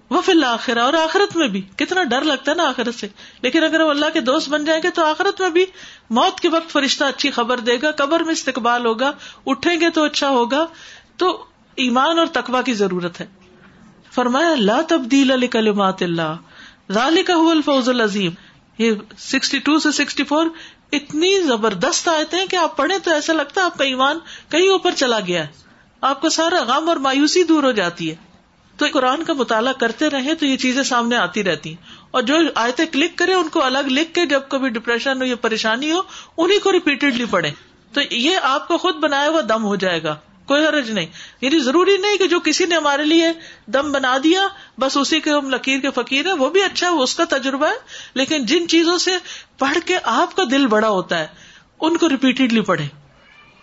وہ 0.09 0.21
فی 0.21 0.31
الآخر 0.31 0.77
اور 0.77 0.93
آخرت 0.93 1.35
میں 1.35 1.47
بھی۔ 1.47 1.61
کتنا 1.61 2.03
ڈر 2.03 2.21
لگتا 2.21 2.51
ہے 2.51 2.55
نا 2.55 2.63
آخرت 2.63 2.95
سے۔ 2.95 3.07
لیکن 3.41 3.63
اگر 3.63 3.81
وہ 3.81 3.89
اللہ 3.89 4.05
کے 4.13 4.19
دوست 4.19 4.49
بن 4.49 4.65
جائیں 4.65 4.81
گے 4.83 4.89
تو 4.89 5.05
آخرت 5.05 5.41
میں 5.41 5.49
بھی 5.49 5.65
موت 6.09 6.39
کے 6.39 6.49
وقت 6.49 6.69
فرشتہ 6.69 7.03
اچھی 7.03 7.31
خبر 7.31 7.59
دے 7.59 7.77
گا، 7.81 7.91
قبر 7.91 8.19
میں 8.19 8.31
استقبال 8.31 8.85
ہوگا، 8.85 9.11
اٹھیں 9.45 9.79
گے 9.79 9.89
تو 9.89 10.03
اچھا 10.03 10.29
ہوگا۔ 10.29 10.65
تو 11.17 11.43
ایمان 11.75 12.19
اور 12.19 12.27
تقوا 12.27 12.61
کی 12.61 12.73
ضرورت 12.73 13.21
ہے۔ 13.21 13.25
فرمایا 14.11 14.51
اللہ 14.51 14.81
تبدیل 14.87 15.31
علی 15.31 15.47
کلمات 15.47 16.03
اللہ۔ 16.03 16.35
ذالی 16.91 17.23
کا 17.23 17.33
الفوز 17.33 17.89
العظیم۔ 17.89 18.31
یہ 18.77 18.91
سکسٹی 19.17 19.59
ٹو 19.59 19.79
سے 19.79 19.91
سکسٹی 19.91 20.23
فور 20.23 20.45
اتنی 20.91 21.41
زبردست 21.41 22.07
آئے 22.07 22.47
کہ 22.47 22.55
آپ 22.55 22.77
پڑھیں 22.77 22.97
تو 22.97 23.11
ایسا 23.11 23.33
لگتا 23.33 23.61
ہے 23.61 23.65
آپ 23.65 23.77
کا 23.77 23.83
ایمان 23.83 24.19
کہیں 24.49 24.69
اوپر 24.69 24.91
چلا 24.91 25.19
گیا 25.19 25.41
ہے۔ 25.41 25.47
آپ 26.01 26.21
کا 26.21 26.29
سارا 26.29 26.63
غم 26.63 26.89
اور 26.89 26.97
مایوسی 26.97 27.43
دور 27.43 27.63
ہو 27.63 27.71
جاتی 27.71 28.11
ہے۔ 28.11 28.15
تو 28.77 28.85
قرآن 28.93 29.23
کا 29.23 29.33
مطالعہ 29.33 29.73
کرتے 29.73 30.09
رہے 30.09 30.35
تو 30.35 30.45
یہ 30.45 30.57
چیزیں 30.57 30.83
سامنے 30.83 31.15
آتی 31.15 31.43
رہتی 31.43 31.69
ہیں۔ 31.69 31.83
اور 32.11 32.21
جو 32.21 32.35
آیتیں 32.55 32.85
کلک 32.85 33.17
کرے 33.17 33.33
ان 33.33 33.49
کو 33.49 33.63
الگ 33.63 33.87
لکھ 33.87 34.13
کے 34.13 34.25
جب 34.25 34.41
کبھی 34.49 34.69
ڈپریشن 34.69 35.21
ہو 35.21 35.27
یا 35.27 35.35
پریشانی 35.35 35.91
ہو، 35.91 36.01
انہیں 36.37 36.59
کو 36.59 36.71
ریپیٹڈلی 36.71 37.25
پڑھے 37.25 37.51
تو 37.93 38.01
یہ 38.11 38.37
آپ 38.41 38.67
کو 38.67 38.77
خود 38.77 38.95
بنایا 38.95 39.29
ہوا 39.29 39.41
دم 39.49 39.63
ہو 39.63 39.75
جائے 39.75 40.03
گا۔ 40.03 40.15
کوئی 40.49 40.65
حرج 40.65 40.91
نہیں۔ 40.91 41.05
یعنی 41.41 41.59
ضروری 41.59 41.97
نہیں 41.97 42.17
کہ 42.17 42.27
جو 42.27 42.39
کسی 42.39 42.65
نے 42.65 42.75
ہمارے 42.75 43.05
لیے 43.05 43.25
دم 43.67 43.91
بنا 43.91 44.17
دیا، 44.23 44.47
بس 44.77 44.97
اسی 44.97 45.19
کے 45.19 45.31
ہم 45.31 45.49
لکیر 45.49 45.79
کے 45.79 45.89
فقیر 45.91 46.25
ہے 46.25 46.33
وہ 46.33 46.49
بھی 46.49 46.63
اچھا 46.63 46.89
ہے، 46.89 46.93
اس 46.93 47.15
کا 47.15 47.23
تجربہ 47.29 47.67
ہے۔ 47.67 47.75
لیکن 48.13 48.45
جن 48.45 48.67
چیزوں 48.67 48.97
سے 48.97 49.11
پڑھ 49.57 49.77
کے 49.85 49.97
آپ 50.03 50.35
کا 50.35 50.43
دل 50.51 50.67
بڑا 50.67 50.89
ہوتا 50.89 51.19
ہے، 51.19 51.27
ان 51.81 51.97
کو 51.97 52.09
ریپیٹڈلی 52.09 52.61
پڑھے 52.61 52.87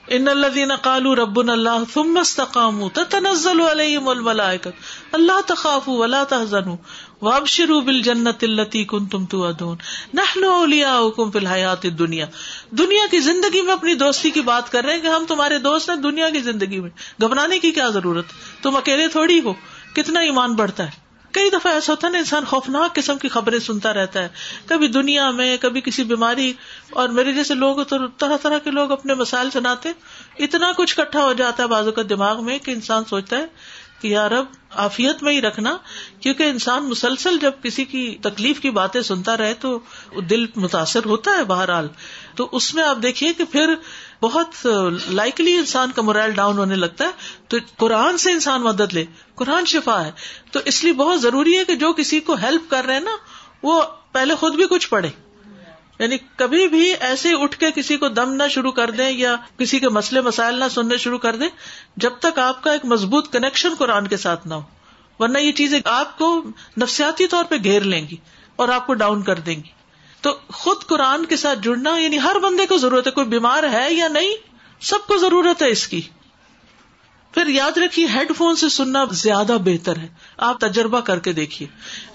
ان 0.09 0.29
الذين 0.29 0.77
قالوا 0.83 1.15
ربنا 1.15 1.53
الله 1.53 1.83
ثم 1.95 2.19
استقاموا 2.19 2.89
تتنزل 2.93 3.61
عليهم 3.61 4.09
الملائكه 4.09 4.71
اللہ 5.13 5.41
تخافوا 5.47 5.95
ولا 5.95 6.25
تحزنوا۔ 6.25 6.77
وابشروا 7.23 7.81
بالجنة 7.81 8.31
التي 8.43 8.85
كنتم 8.85 9.27
توعدون۔ 9.27 9.77
نحن 10.15 10.45
اولياؤكم 10.45 11.31
في 11.31 11.39
الحياه 11.39 11.81
الدنيا۔ 11.85 12.27
دنیا 12.71 13.03
کی 13.11 13.21
زندگی 13.21 13.63
میں 13.63 13.73
اپنی 13.73 13.95
دوستی 13.95 14.31
کی 14.31 14.41
بات 14.41 14.73
کر 14.73 14.85
رہے 14.85 14.95
ہیں 14.95 15.03
کہ 15.03 15.07
ہم 15.07 15.25
تمہارے 15.29 15.59
دوست 15.59 15.91
ہیں 15.91 15.97
دنیا 15.97 16.31
کی 16.31 16.41
زندگی 16.41 16.81
میں۔ 16.81 16.91
گھبرانے 17.21 17.59
کی 17.59 17.73
کیا 17.73 17.89
ضرورت؟ 17.89 18.25
تم 18.63 18.77
اکیلے 18.77 19.09
تھوڑی 19.09 19.41
ہو۔ 19.41 19.53
کتنا 19.95 20.21
ایمان 20.21 20.55
بڑھتا 20.55 20.85
ہے؟ 20.85 20.91
کئی 21.33 21.51
دفعہ 21.51 21.73
ایسا 21.73 21.93
ہوتا 21.93 22.07
ہے 22.07 22.13
نا، 22.13 22.19
انسان 22.19 22.45
خوفناک 22.45 22.95
قسم 22.95 23.19
کی 23.19 23.29
خبریں 23.29 23.59
سنتا 23.59 23.95
رہتا 23.95 24.23
ہے۔ 24.23 24.29
کبھی 24.67 24.89
دنیا 24.89 25.31
میں، 25.31 25.57
کبھی 25.61 25.81
کسی 25.81 26.05
بیماری۔ 26.05 26.53
اور 26.91 27.09
میرے 27.09 27.33
جیسے 27.33 27.55
لوگ 27.55 27.83
تو 27.83 28.07
طرح 28.07 28.37
طرح 28.37 28.59
کے 28.59 28.71
لوگ 28.71 28.93
اپنے 28.93 29.15
مسائل 29.15 29.51
سناتے۔ 29.51 29.89
اتنا 30.39 30.73
کچھ 30.77 30.97
کٹھا 30.97 31.25
ہو 31.25 31.33
جاتا 31.33 31.63
ہے 31.63 31.69
بازو 31.69 31.93
کا 31.93 32.03
دماغ 32.11 32.45
میں 32.45 32.59
کہ 32.59 32.71
انسان 32.71 33.05
سوچتا 33.05 33.37
ہے 33.37 33.47
کہ 34.01 34.09
یار 34.09 34.31
اب 34.31 34.45
آفیت 34.71 35.23
میں 35.23 35.33
ہی 35.33 35.41
رکھنا، 35.41 35.79
کیونکہ 36.21 36.43
انسان 36.43 36.89
مسلسل 36.89 37.39
جب 37.39 37.53
کسی 37.63 37.85
کی 37.85 38.19
تکلیف 38.23 38.61
کی 38.61 38.71
باتیں 38.71 39.03
سنتا 39.03 39.37
رہے 39.37 39.55
تو 39.55 39.79
دل 40.31 40.47
متاثر 40.57 41.05
ہوتا 41.05 41.31
ہے 41.31 41.45
بہرحال۔ 41.45 41.89
تو 42.37 42.49
اس 42.53 42.75
میں 42.75 42.85
آپ 42.85 42.97
دیکھیے 43.03 43.33
کہ 43.33 43.45
پھر 43.45 43.75
بہت 44.23 44.67
لائکلی 45.09 45.55
انسان 45.55 45.91
کا 45.91 46.03
مرائل 46.03 46.31
ڈاؤن 46.31 46.59
ہونے 46.59 46.75
لگتا 46.75 47.05
ہے۔ 47.05 47.11
تو 47.49 47.57
قرآن 47.77 48.19
سے 48.19 48.33
انسان 48.33 48.63
مدد 48.63 48.93
لے، 48.93 49.05
قرآن 49.35 49.65
شفا 49.65 50.05
ہے۔ 50.05 50.13
تو 50.53 50.61
اس 50.65 50.85
لیے 50.85 50.93
بہت 50.93 51.23
ضروری 51.23 51.59
ہے 51.59 51.65
کہ 51.65 51.75
جو 51.75 51.93
کسی 51.93 52.21
کو 52.21 52.35
ہیلپ 52.35 52.71
کر 52.71 52.85
رہے 52.85 52.95
ہیں 52.95 53.01
نا، 53.01 53.17
وہ 53.63 53.83
پہلے 54.13 54.35
خود 54.35 54.55
بھی 54.55 54.65
کچھ 54.71 54.89
پڑھے۔ 54.89 55.11
یعنی 55.99 56.17
کبھی 56.37 56.69
بھی 56.69 56.95
ایسے 57.01 57.33
اٹھ 57.33 57.59
کے 57.59 57.71
کسی 57.71 57.97
کو 57.97 58.09
دم 58.09 58.33
نہ 58.33 58.43
شروع 58.51 58.73
کر 58.73 58.91
دیں 58.91 59.11
یا 59.11 59.37
کسی 59.59 59.79
کے 59.79 59.89
مسئلے 59.89 60.21
مسائل 60.21 60.55
نہ 60.55 60.65
سننے 60.71 60.97
شروع 60.97 61.19
کر 61.19 61.37
دیں 61.37 61.49
جب 61.97 62.11
تک 62.21 62.39
آپ 62.39 62.63
کا 62.63 62.73
ایک 62.73 62.85
مضبوط 62.85 63.33
کنیکشن 63.33 63.75
قرآن 63.79 64.07
کے 64.07 64.17
ساتھ 64.17 64.47
نہ 64.47 64.55
ہو۔ 64.55 64.63
ورنہ 65.19 65.39
یہ 65.39 65.53
چیزیں 65.53 65.81
آپ 65.85 66.19
کو 66.19 66.43
نفسیاتی 66.81 67.27
طور 67.27 67.45
پہ 67.45 67.55
گھیر 67.65 67.83
لیں 67.83 68.09
گی 68.09 68.17
اور 68.57 68.69
آپ 68.69 68.87
کو 68.87 68.95
ڈاؤن 68.95 69.23
کر 69.23 69.35
دیں 69.35 69.57
گی۔ 69.57 69.77
تو 70.21 70.39
خود 70.49 70.77
قرآن 70.87 71.27
کے 71.27 71.37
ساتھ 71.37 71.59
جڑنا 71.63 71.99
یعنی 71.99 72.19
ہر 72.19 72.39
بندے 72.39 72.67
کو 72.67 72.77
ضرورت 72.77 73.07
ہے، 73.07 73.13
کوئی 73.13 73.27
بیمار 73.27 73.63
ہے 73.63 73.93
یا 73.93 74.09
نہیں، 74.09 74.31
سب 74.81 74.99
کو 75.07 75.17
ضرورت 75.17 75.63
ہے 75.63 75.71
اس 75.71 75.89
کی۔ 75.89 76.01
پھر 77.33 77.47
یاد 77.47 77.79
رکھیے 77.79 78.07
ہیڈ 78.07 78.33
فون 78.37 78.57
سے 78.57 78.69
سننا 78.69 79.05
زیادہ 79.11 79.57
بہتر 79.65 79.97
ہے۔ 79.97 80.09
آپ 80.37 80.61
تجربہ 80.61 81.01
کر 81.01 81.19
کے 81.19 81.33
دیکھیے۔ 81.33 81.69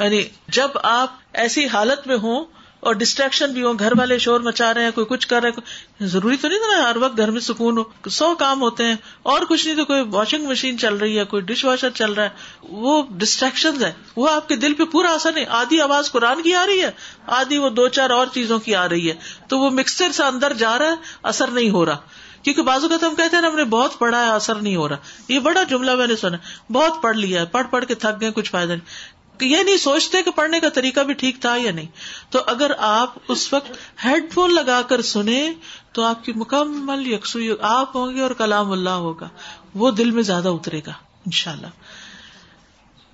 یعنی 0.03 0.23
جب 0.47 0.67
آپ 0.83 1.15
ایسی 1.33 1.67
حالت 1.67 2.07
میں 2.07 2.17
ہوں 2.17 2.45
اور 2.81 2.93
ڈسٹریکشن 2.93 3.51
بھی 3.53 3.63
ہو 3.63 3.73
گھر 3.79 3.93
والے 3.97 4.17
شور 4.17 4.39
مچا 4.39 4.73
رہے 4.73 4.83
ہیں، 4.83 4.91
کوئی 4.91 5.05
کچھ 5.09 5.27
کر 5.27 5.41
رہے 5.41 5.49
ہیں 5.49 6.07
ضروری 6.07 6.37
تو 6.37 6.47
نہیں 6.47 6.59
تھا 6.59 6.89
ہر 6.89 6.97
وقت 6.97 7.17
گھر 7.17 7.31
میں 7.31 7.41
سکون 7.41 7.77
ہو، 7.77 7.83
سو 8.09 8.33
کام 8.35 8.61
ہوتے 8.61 8.85
ہیں، 8.85 8.95
اور 9.23 9.41
کچھ 9.49 9.65
نہیں 9.67 9.77
تو 9.77 9.85
کوئی 9.85 10.03
واشنگ 10.11 10.47
مشین 10.47 10.77
چل 10.77 10.95
رہی 10.95 11.19
ہے، 11.19 11.23
کوئی 11.23 11.41
ڈش 11.41 11.65
واشر 11.65 11.89
چل 11.89 12.13
رہا 12.13 12.23
ہے، 12.23 12.29
وہ 12.63 13.03
ڈسٹریکشن 13.11 13.83
ہے 13.83 13.91
وہ 14.15 14.29
آپ 14.29 14.47
کے 14.47 14.55
دل 14.55 14.73
پہ 14.73 14.85
پورا 14.85 15.11
اثر 15.11 15.31
نہیں، 15.31 15.45
آدھی 15.49 15.81
آواز 15.81 16.11
قرآن 16.11 16.41
کی 16.41 16.53
آ 16.53 16.65
رہی 16.65 16.81
ہے، 16.81 16.91
آدھی 17.27 17.57
وہ 17.57 17.69
دو 17.69 17.87
چار 17.87 18.09
اور 18.09 18.27
چیزوں 18.33 18.59
کی 18.59 18.75
آ 18.75 18.89
رہی 18.89 19.09
ہے، 19.09 19.15
تو 19.47 19.59
وہ 19.59 19.69
مکسر 19.69 20.11
سے 20.11 20.23
اندر 20.23 20.53
جا 20.53 20.77
رہا 20.79 20.85
ہے، 20.85 20.95
اثر 21.23 21.47
نہیں 21.47 21.69
ہو 21.69 21.85
رہا۔ 21.85 21.97
کیونکہ 22.43 22.61
بازو 22.61 22.89
کا 22.89 22.97
تو 22.97 23.07
ہم 23.07 23.15
کہتے 23.15 23.35
ہیں 23.35 23.43
ہم 23.43 23.55
نے 23.55 23.63
بہت 23.63 23.99
پڑھا 23.99 24.25
ہے، 24.25 24.29
اثر 24.29 24.55
نہیں 24.55 24.75
ہو 24.75 24.89
رہا۔ 24.89 24.95
یہ 25.27 25.39
بڑا 25.39 25.63
جملہ 25.63 25.95
میں 25.95 26.07
نے 26.07 26.15
سنا 26.15 26.37
بہت 26.71 27.01
پڑھ 27.01 27.17
لیا 27.17 27.41
ہے، 27.41 27.45
پڑھ 27.45 27.67
پڑھ 27.71 27.85
کے 27.85 27.95
تھک 27.95 28.21
گئے، 28.21 28.31
کچھ 28.31 28.51
فائدہ 28.51 28.71
نہیں۔ 28.71 29.20
یہ 29.45 29.63
نہیں 29.63 29.77
سوچتے 29.77 30.23
کہ 30.23 30.31
پڑھنے 30.31 30.59
کا 30.59 30.69
طریقہ 30.69 30.99
بھی 30.99 31.13
ٹھیک 31.13 31.41
تھا 31.41 31.55
یا 31.55 31.71
نہیں۔ 31.71 31.87
تو 32.29 32.39
اگر 32.47 32.71
آپ 32.77 33.13
اس 33.27 33.53
وقت 33.53 33.71
ہیڈ 34.05 34.33
فون 34.33 34.53
لگا 34.53 34.81
کر 34.81 35.01
سنیں 35.01 35.53
تو 35.91 36.03
آپ 36.03 36.25
کی 36.25 36.33
مکمل 36.35 37.07
یکسو 37.07 37.39
آپ 37.61 37.95
ہوں 37.95 38.15
گے 38.15 38.21
اور 38.21 38.31
کلام 38.31 38.71
اللہ 38.71 38.89
ہوگا۔ 38.89 39.29
وہ 39.75 39.91
دل 39.91 40.11
میں 40.11 40.23
زیادہ 40.23 40.47
اترے 40.47 40.81
گا 40.87 40.91
ان 41.25 41.31
شاء 41.31 41.51
اللہ 41.51 41.67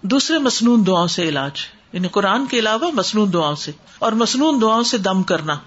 دوسرے 0.02 0.40
مصنون 0.40 0.88
دعاؤں 0.88 1.08
سے 1.08 1.30
علاج۔ 1.30 1.52
یعنی 1.94 2.08
قرآن 2.08 2.46
کے 2.46 2.60
علاوہ 2.60 2.92
مصنون 2.94 3.34
دعاؤں 3.34 3.56
سے۔ 3.56 3.72
اور 4.00 4.12
مصنون 4.12 4.62
دعاؤں 4.62 4.84
سے 4.84 4.98
دم 4.98 5.24
کرنا۔ 5.24 5.58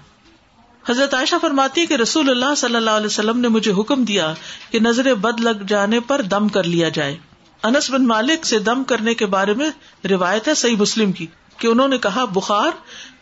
حضرت 0.89 1.13
عائشہ 1.13 1.35
فرماتی 1.41 1.81
ہے 1.81 1.85
کہ 1.85 1.93
رسول 1.93 2.29
اللہ 2.29 2.55
صلی 2.57 2.75
اللہ 2.75 2.89
علیہ 2.89 3.05
وسلم 3.05 3.39
نے 3.39 3.47
مجھے 3.47 3.71
حکم 3.71 4.03
دیا 4.03 4.33
کہ 4.71 4.79
نظر 4.79 5.13
بد 5.13 5.39
لگ 5.39 5.63
جانے 5.67 5.99
پر 5.99 6.21
دم 6.21 6.47
کر 6.47 6.63
لیا 6.63 6.89
جائے۔ 6.89 7.17
انس 7.63 7.89
بن 7.89 8.07
مالک 8.07 8.45
سے 8.45 8.59
دم 8.59 8.83
کرنے 8.83 9.13
کے 9.13 9.25
بارے 9.25 9.53
میں 9.53 9.69
روایت 10.07 10.47
ہے 10.47 10.53
صحیح 10.53 10.75
مسلم 10.75 11.11
کی، 11.11 11.25
کہ 11.57 11.67
انہوں 11.67 11.87
نے 11.87 11.97
کہا، 11.97 12.25
بخار 12.25 12.69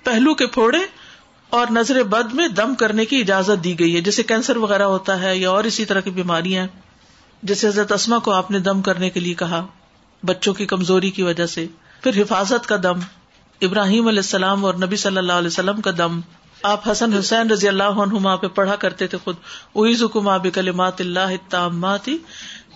پہلو 0.04 0.34
کے 0.34 0.48
پھوڑے 0.48 0.78
اور 1.50 1.68
نظر 1.72 2.04
بد 2.04 2.34
میں 2.34 2.48
دم 2.48 2.76
کرنے 2.76 3.06
کی 3.06 3.22
اجازت 3.22 3.64
دی 3.64 3.80
گئی 3.80 3.96
ہے، 3.96 4.02
جیسے 4.02 4.24
کینسر 4.24 4.58
وغیرہ 4.58 4.84
ہوتا 4.84 5.22
ہے 5.22 5.38
یا 5.38 5.50
اور 5.50 5.64
اسی 5.64 5.86
طرح 5.86 6.00
کی 6.00 6.10
بیماریاں 6.12 6.68
جیسے 7.44 7.68
حضرت 7.68 7.92
اسما 7.92 8.18
کو 8.18 8.32
آپ 8.32 8.52
نے 8.52 8.60
دم 8.60 8.82
کرنے 8.82 9.10
کے 9.10 9.20
لیے 9.20 9.34
کہا، 9.34 9.66
بچوں 10.24 10.54
کی 10.54 10.66
کمزوری 10.66 11.10
کی 11.10 11.24
وجہ 11.24 11.46
سے، 11.46 11.66
پھر 12.04 12.22
حفاظت 12.22 12.68
کا 12.68 12.76
دم، 12.84 13.00
ابراہیم 13.62 14.08
علیہ 14.08 14.20
السلام 14.20 14.66
اور 14.66 14.74
نبی 14.74 14.96
صلی 14.96 15.18
اللہ 15.18 15.34
علیہ 15.34 15.48
وسلم 15.48 15.82
کا 15.82 15.92
دم۔ 15.98 16.20
آپ 16.64 16.90
حسن 16.92 17.14
حسین 17.14 17.52
رضی 17.52 17.68
اللہ 17.68 18.00
عنہما 18.04 18.36
پہ 18.36 18.48
پڑھا 18.48 18.76
کرتے 18.76 19.08
تھے 19.08 19.18
خود 19.24 19.36
اویز 19.74 20.04
حکم 20.04 20.28
آب 20.28 20.48
کلمات 20.54 21.02
اللہ 21.02 21.36
تاماتی 21.50 22.18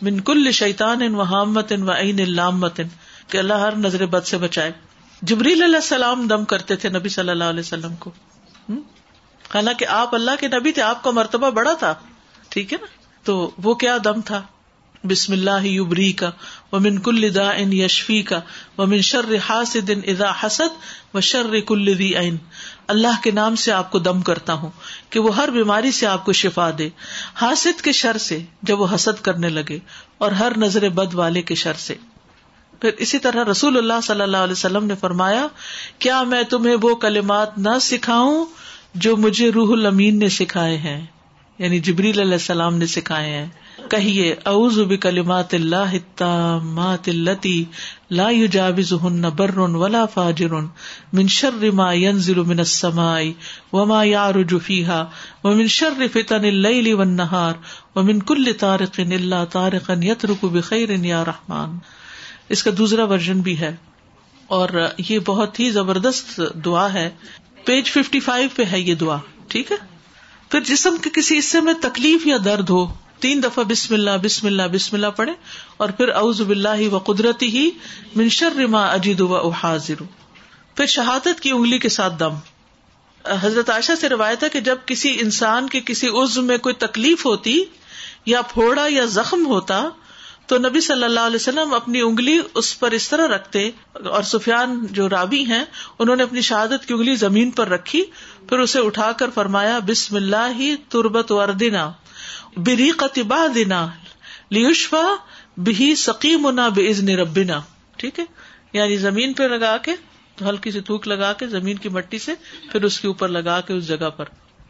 من 0.02 0.20
کل 0.20 0.52
شیطان 0.52 1.02
ان 1.02 1.16
وحامت 1.16 1.72
ان 1.72 1.90
و 1.90 1.92
عین 1.92 2.20
اللامت 2.20 2.82
کہ 3.28 3.38
اللہ 3.38 3.54
ہر 3.54 3.76
نظر 3.76 4.06
بد 4.06 4.26
سے 4.26 4.38
بچائے۔ 4.38 4.72
جبریل 5.22 5.64
علیہ 5.64 5.76
السلام 5.76 6.28
دم 6.28 6.46
کرتے 6.46 6.76
تھے 6.76 6.90
نبی 6.90 7.10
صلی 7.10 7.30
اللہ 7.30 7.44
علیہ 7.44 7.60
وسلم 7.60 7.96
کو۔ 7.96 8.12
حالانکہ 9.54 9.86
آپ 9.86 10.16
اللہ 10.16 10.32
کے 10.40 10.48
نبی 10.48 10.72
تھے، 10.72 10.82
آپ 10.82 11.04
کا 11.04 11.12
مرتبہ 11.12 11.50
بڑا 11.50 11.74
تھا۔ 11.74 11.94
ٹھیک 12.50 12.74
ہے 12.74 12.78
نا؟ 12.82 12.88
تو 13.24 13.52
وہ 13.64 13.74
کیا 13.74 13.98
دم 14.06 14.22
تھا؟ 14.22 14.42
بسم 15.04 15.34
اللہ 15.34 15.66
یبری 15.66 16.12
کا 16.12 16.32
وہ 16.72 16.80
من 16.80 17.00
کل 17.00 17.36
دا 17.36 17.50
ان 17.50 17.74
یشفی 17.74 18.22
کا 18.22 18.40
وہ 18.78 18.86
من 18.86 19.02
شر 19.02 19.36
حاسد 19.50 19.92
اذا 20.08 20.32
حسد 20.44 21.16
و 21.16 21.22
شر 21.22 21.60
کل 21.68 21.98
دی 22.00 22.16
عین۔ 22.16 22.38
اللہ 22.88 23.22
کے 23.24 23.32
نام 23.32 23.56
سے 23.56 23.72
آپ 23.72 23.92
کو 23.92 24.00
دم 24.00 24.22
کرتا 24.22 24.54
ہوں 24.54 24.70
کہ 25.10 25.20
وہ 25.20 25.36
ہر 25.36 25.50
بیماری 25.50 25.92
سے 25.92 26.08
آپ 26.08 26.26
کو 26.26 26.34
شفا 26.34 26.70
دے۔ 26.78 26.90
حاسد 27.42 27.82
کے 27.82 27.92
شر 27.92 28.18
سے 28.18 28.40
جب 28.62 28.80
وہ 28.80 28.88
حسد 28.96 29.22
کرنے 29.22 29.50
لگے 29.50 29.80
اور 30.18 30.32
ہر 30.32 30.52
نظر 30.58 30.90
بد 30.90 31.16
والے 31.16 31.42
کے 31.42 31.56
شر 31.56 31.74
سے۔ 31.74 31.96
پھر 32.82 32.92
اسی 32.98 33.20
طرح 33.20 33.44
رسول 33.52 33.78
اللہ 33.78 34.02
صلی 34.04 34.22
اللہ 34.22 34.38
علیہ 34.38 34.52
وسلم 34.52 34.86
نے 34.86 34.96
فرمایا، 34.96 35.48
کیا 36.00 36.24
میں 36.24 36.44
تمہیں 36.44 36.76
وہ 36.82 36.96
کلمات 36.96 37.58
نہ 37.58 37.80
سکھاؤں 37.82 38.46
جو 38.96 39.18
مجھے 39.18 39.50
روح 39.50 39.72
المین 39.72 40.20
نے 40.20 40.30
سکھائے 40.30 40.78
ہیں؟ 40.78 41.06
یعنی 41.60 41.80
جبریل 41.80 42.20
علیہ 42.20 42.34
السلام 42.34 42.78
نے 42.78 42.86
سکھائے 42.86 43.30
ہیں، 43.30 43.48
کہیے، 43.90 44.30
اعوذ 44.46 44.80
بکلمات 44.90 45.54
اللہ 45.54 45.92
التامات 45.94 47.08
اللتی 47.08 47.64
لا 48.12 48.30
یجاوزهن 48.30 49.30
بر 49.38 49.58
ولا 49.76 50.06
فاجر 50.14 50.56
من 51.14 51.28
شر 51.28 51.70
ما 51.72 51.92
ينزل 51.94 52.42
من 52.44 52.60
السماء 52.60 53.22
وما 53.74 54.02
يعرج 54.06 54.56
فيها 54.60 55.00
ومن 55.44 55.68
شر 55.76 56.02
فتن 56.14 56.46
الليل 56.46 56.92
والنهار 56.94 57.62
ومن 57.96 58.22
كل 58.24 58.54
طارق 58.60 59.00
الا 59.08 59.44
طارقا 59.52 60.00
يترك 60.04 60.46
بخير 60.52 60.98
یا 61.06 61.24
رحمان۔ 61.26 61.78
اس 62.50 62.64
کا 62.64 62.72
دوسرا 62.78 63.04
ورژن 63.06 63.42
بھی 63.42 63.60
ہے، 63.60 63.74
اور 64.50 64.78
یہ 65.10 65.20
بہت 65.26 65.60
ہی 65.60 65.72
زبردست 65.72 66.40
دعا 66.66 66.92
ہے۔ 66.94 67.10
پیج 67.66 67.92
ففٹی 67.92 68.20
فائیو 68.20 68.50
پہ 68.56 68.72
ہے 68.72 68.80
یہ 68.80 68.96
دعا، 68.96 69.18
ٹھیک 69.48 69.72
ہے؟ 69.72 69.78
پھر 70.54 70.62
جسم 70.62 70.98
کے 71.02 71.10
کسی 71.14 71.38
حصے 71.40 71.62
میں 71.62 71.74
تکلیف 71.82 72.26
یا 72.28 72.38
درد 72.46 72.70
ہو، 72.70 72.86
تین 73.20 73.44
دفعہ 73.44 73.64
بسم 73.64 73.94
اللہ 73.94 74.18
بسم 74.24 74.48
اللہ 74.48 74.64
بسم 74.72 74.96
اللہ 74.96 75.08
پڑھے 75.08 75.34
اور 75.78 75.90
پھر 75.90 76.10
اعوذ 76.10 76.42
باللہ 76.42 76.90
و 76.92 76.98
قدرتی 76.98 77.48
ہی 77.48 77.70
منشر 78.16 78.56
رما 78.56 78.86
اجید 78.86 79.22
و 79.22 79.50
حاضر 79.50 80.04
پھر 80.76 80.86
شہادت 80.86 81.42
کی 81.42 81.52
انگلی 81.52 81.78
کے 81.78 81.90
ساتھ 81.90 82.20
دم۔ 82.20 82.36
حضرت 83.44 83.70
عائشہ 83.70 83.92
سے 84.02 84.10
روایت 84.10 84.44
ہے 84.44 84.50
کہ 84.50 84.60
جب 84.60 84.78
کسی 84.86 85.18
انسان 85.20 85.70
کے 85.70 85.80
کسی 85.86 86.08
عزو 86.08 86.42
میں 86.42 86.58
کوئی 86.58 86.76
تکلیف 86.76 87.26
ہوتی 87.26 87.64
یا 88.26 88.42
پھوڑا 88.42 88.86
یا 88.90 89.06
زخم 89.06 89.46
ہوتا 89.46 89.84
تو 90.46 90.58
نبی 90.58 90.82
صلی 90.82 91.04
اللہ 91.04 91.20
علیہ 91.20 91.36
وسلم 91.36 91.74
اپنی 91.74 92.02
انگلی 92.02 92.40
اس 92.54 92.80
پر 92.80 92.92
اس 92.92 93.10
طرح 93.10 93.28
رکھتے، 93.28 93.72
اور 93.94 94.24
سفیان 94.24 94.86
جو 94.92 95.10
رابی 95.10 95.46
ہیں، 95.46 95.66
انہوں 96.00 96.16
نے 96.16 96.24
اپنی 96.24 96.42
شہادت 96.42 96.86
کی 96.88 96.94
انگلی 96.94 97.16
زمین 97.16 97.52
پر 97.52 97.68
رکھی، 97.68 98.04
پھر 98.50 98.60
اسے 98.60 98.80
اٹھا 98.80 99.12
کر 99.12 99.30
فرمایا، 99.34 99.80
بسم 99.80 100.16
اللہ 100.16 100.52
ہی 100.60 100.76
تربت 100.90 101.32
وردنا 101.32 101.92
بری 102.58 102.90
قطبا 102.90 103.48
دینا 103.56 103.88
لیوشفا 104.50 105.16
بھی 105.58 105.96
سکیم 105.96 106.50
نہ 106.50 106.70
بے 106.76 106.90
عزن 106.90 107.10
ربنا۔ 107.10 107.62
ٹھیک 107.98 108.20
ہے؟ 108.20 108.26
یعنی 108.74 108.98
زمین 108.98 109.34
پہ 109.34 109.44
لگا 109.44 109.78
کے، 109.78 109.92
ہلکی 110.42 110.72
سی 110.72 110.82
تھوک 110.82 111.08
لگا 111.08 111.34
کے، 111.34 111.48
زمین 111.48 111.78
کی 111.78 111.90
مٹی 111.90 112.20
سے، 112.20 112.32
پھر 112.72 112.84
اس 112.84 113.00
کے 113.00 113.08
اوپر 113.08 113.28
لگا 113.28 113.62
کے 113.62 113.74
اس 113.74 113.88
جگہ 113.88 114.10
پر۔ 114.10 114.26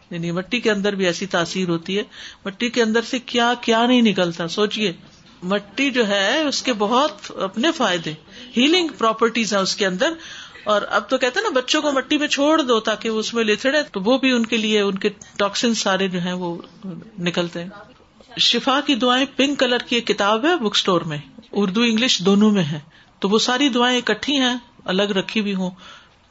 یعنی 0.10 0.32
مٹی 0.32 0.60
کے 0.60 0.72
اندر 0.72 0.96
بھی 0.96 1.06
ایسی 1.06 1.26
تاثیر 1.26 1.70
ہوتی 1.70 1.98
ہے۔ 1.98 2.04
مٹی 2.46 2.70
کے 2.70 2.82
اندر 2.84 3.02
سے 3.02 3.20
کیا 3.20 3.54
کیا 3.62 3.86
نہیں 3.86 4.02
نکلتا 4.02 4.48
سوچیے 4.48 4.94
مٹی 5.44 5.92
جو 5.92 6.08
ہے 6.08 6.44
اس 6.44 6.64
کے 6.64 6.74
بہت 6.74 7.32
اپنے 7.42 7.72
فائدے 7.72 8.14
ہیلنگ 8.58 8.88
پراپرٹیز 8.88 9.54
ہیں 9.54 9.62
اس 9.62 9.76
کے 9.76 9.86
اندر۔ 9.86 10.14
اور 10.64 10.82
اب 10.90 11.10
تو 11.10 11.18
کہتے 11.18 11.40
ہیں 11.40 11.50
نا، 11.50 11.60
بچوں 11.60 11.82
کو 11.82 11.92
مٹی 11.92 12.18
میں 12.18 12.28
چھوڑ 12.28 12.62
دو 12.62 12.80
تاکہ 12.80 13.10
وہ 13.10 13.20
اس 13.20 13.34
میں 13.34 13.44
لتڑے 13.44 13.84
تو 13.84 14.02
وہ 14.02 14.18
بھی 14.18 14.32
ان 14.32 14.46
کے 14.46 14.58
لیے، 14.58 14.82
ان 14.82 14.98
کے 14.98 15.10
ٹاکسن 15.38 15.74
سارے 15.74 16.08
جو 16.08 16.20
ہیں 16.20 16.34
وہ 16.34 16.62
نکلتے 17.20 17.64
ہیں۔ 17.64 17.70
شفا 18.40 18.80
کی 18.86 18.96
دعائیں 18.96 19.26
پنک 19.36 19.60
کلر 19.60 19.78
کی 19.78 19.96
ایک 19.96 20.08
کتاب 20.08 20.46
ہے 20.46 20.56
بک 20.56 20.72
اسٹور 20.72 21.02
میں۔ 21.02 21.18
اردو، 21.52 21.82
انگلش 21.82 22.20
دونوں 22.20 22.52
میں 22.52 22.64
ہے۔ 22.64 22.80
تو 23.20 23.30
وہ 23.30 23.40
ساری 23.40 23.70
دعائیں 23.70 23.98
اکٹھی 23.98 24.40
ہیں، 24.40 24.56
الگ 24.86 25.04
رکھی 25.04 25.42
بھی 25.42 25.56
ہوں، 25.56 25.72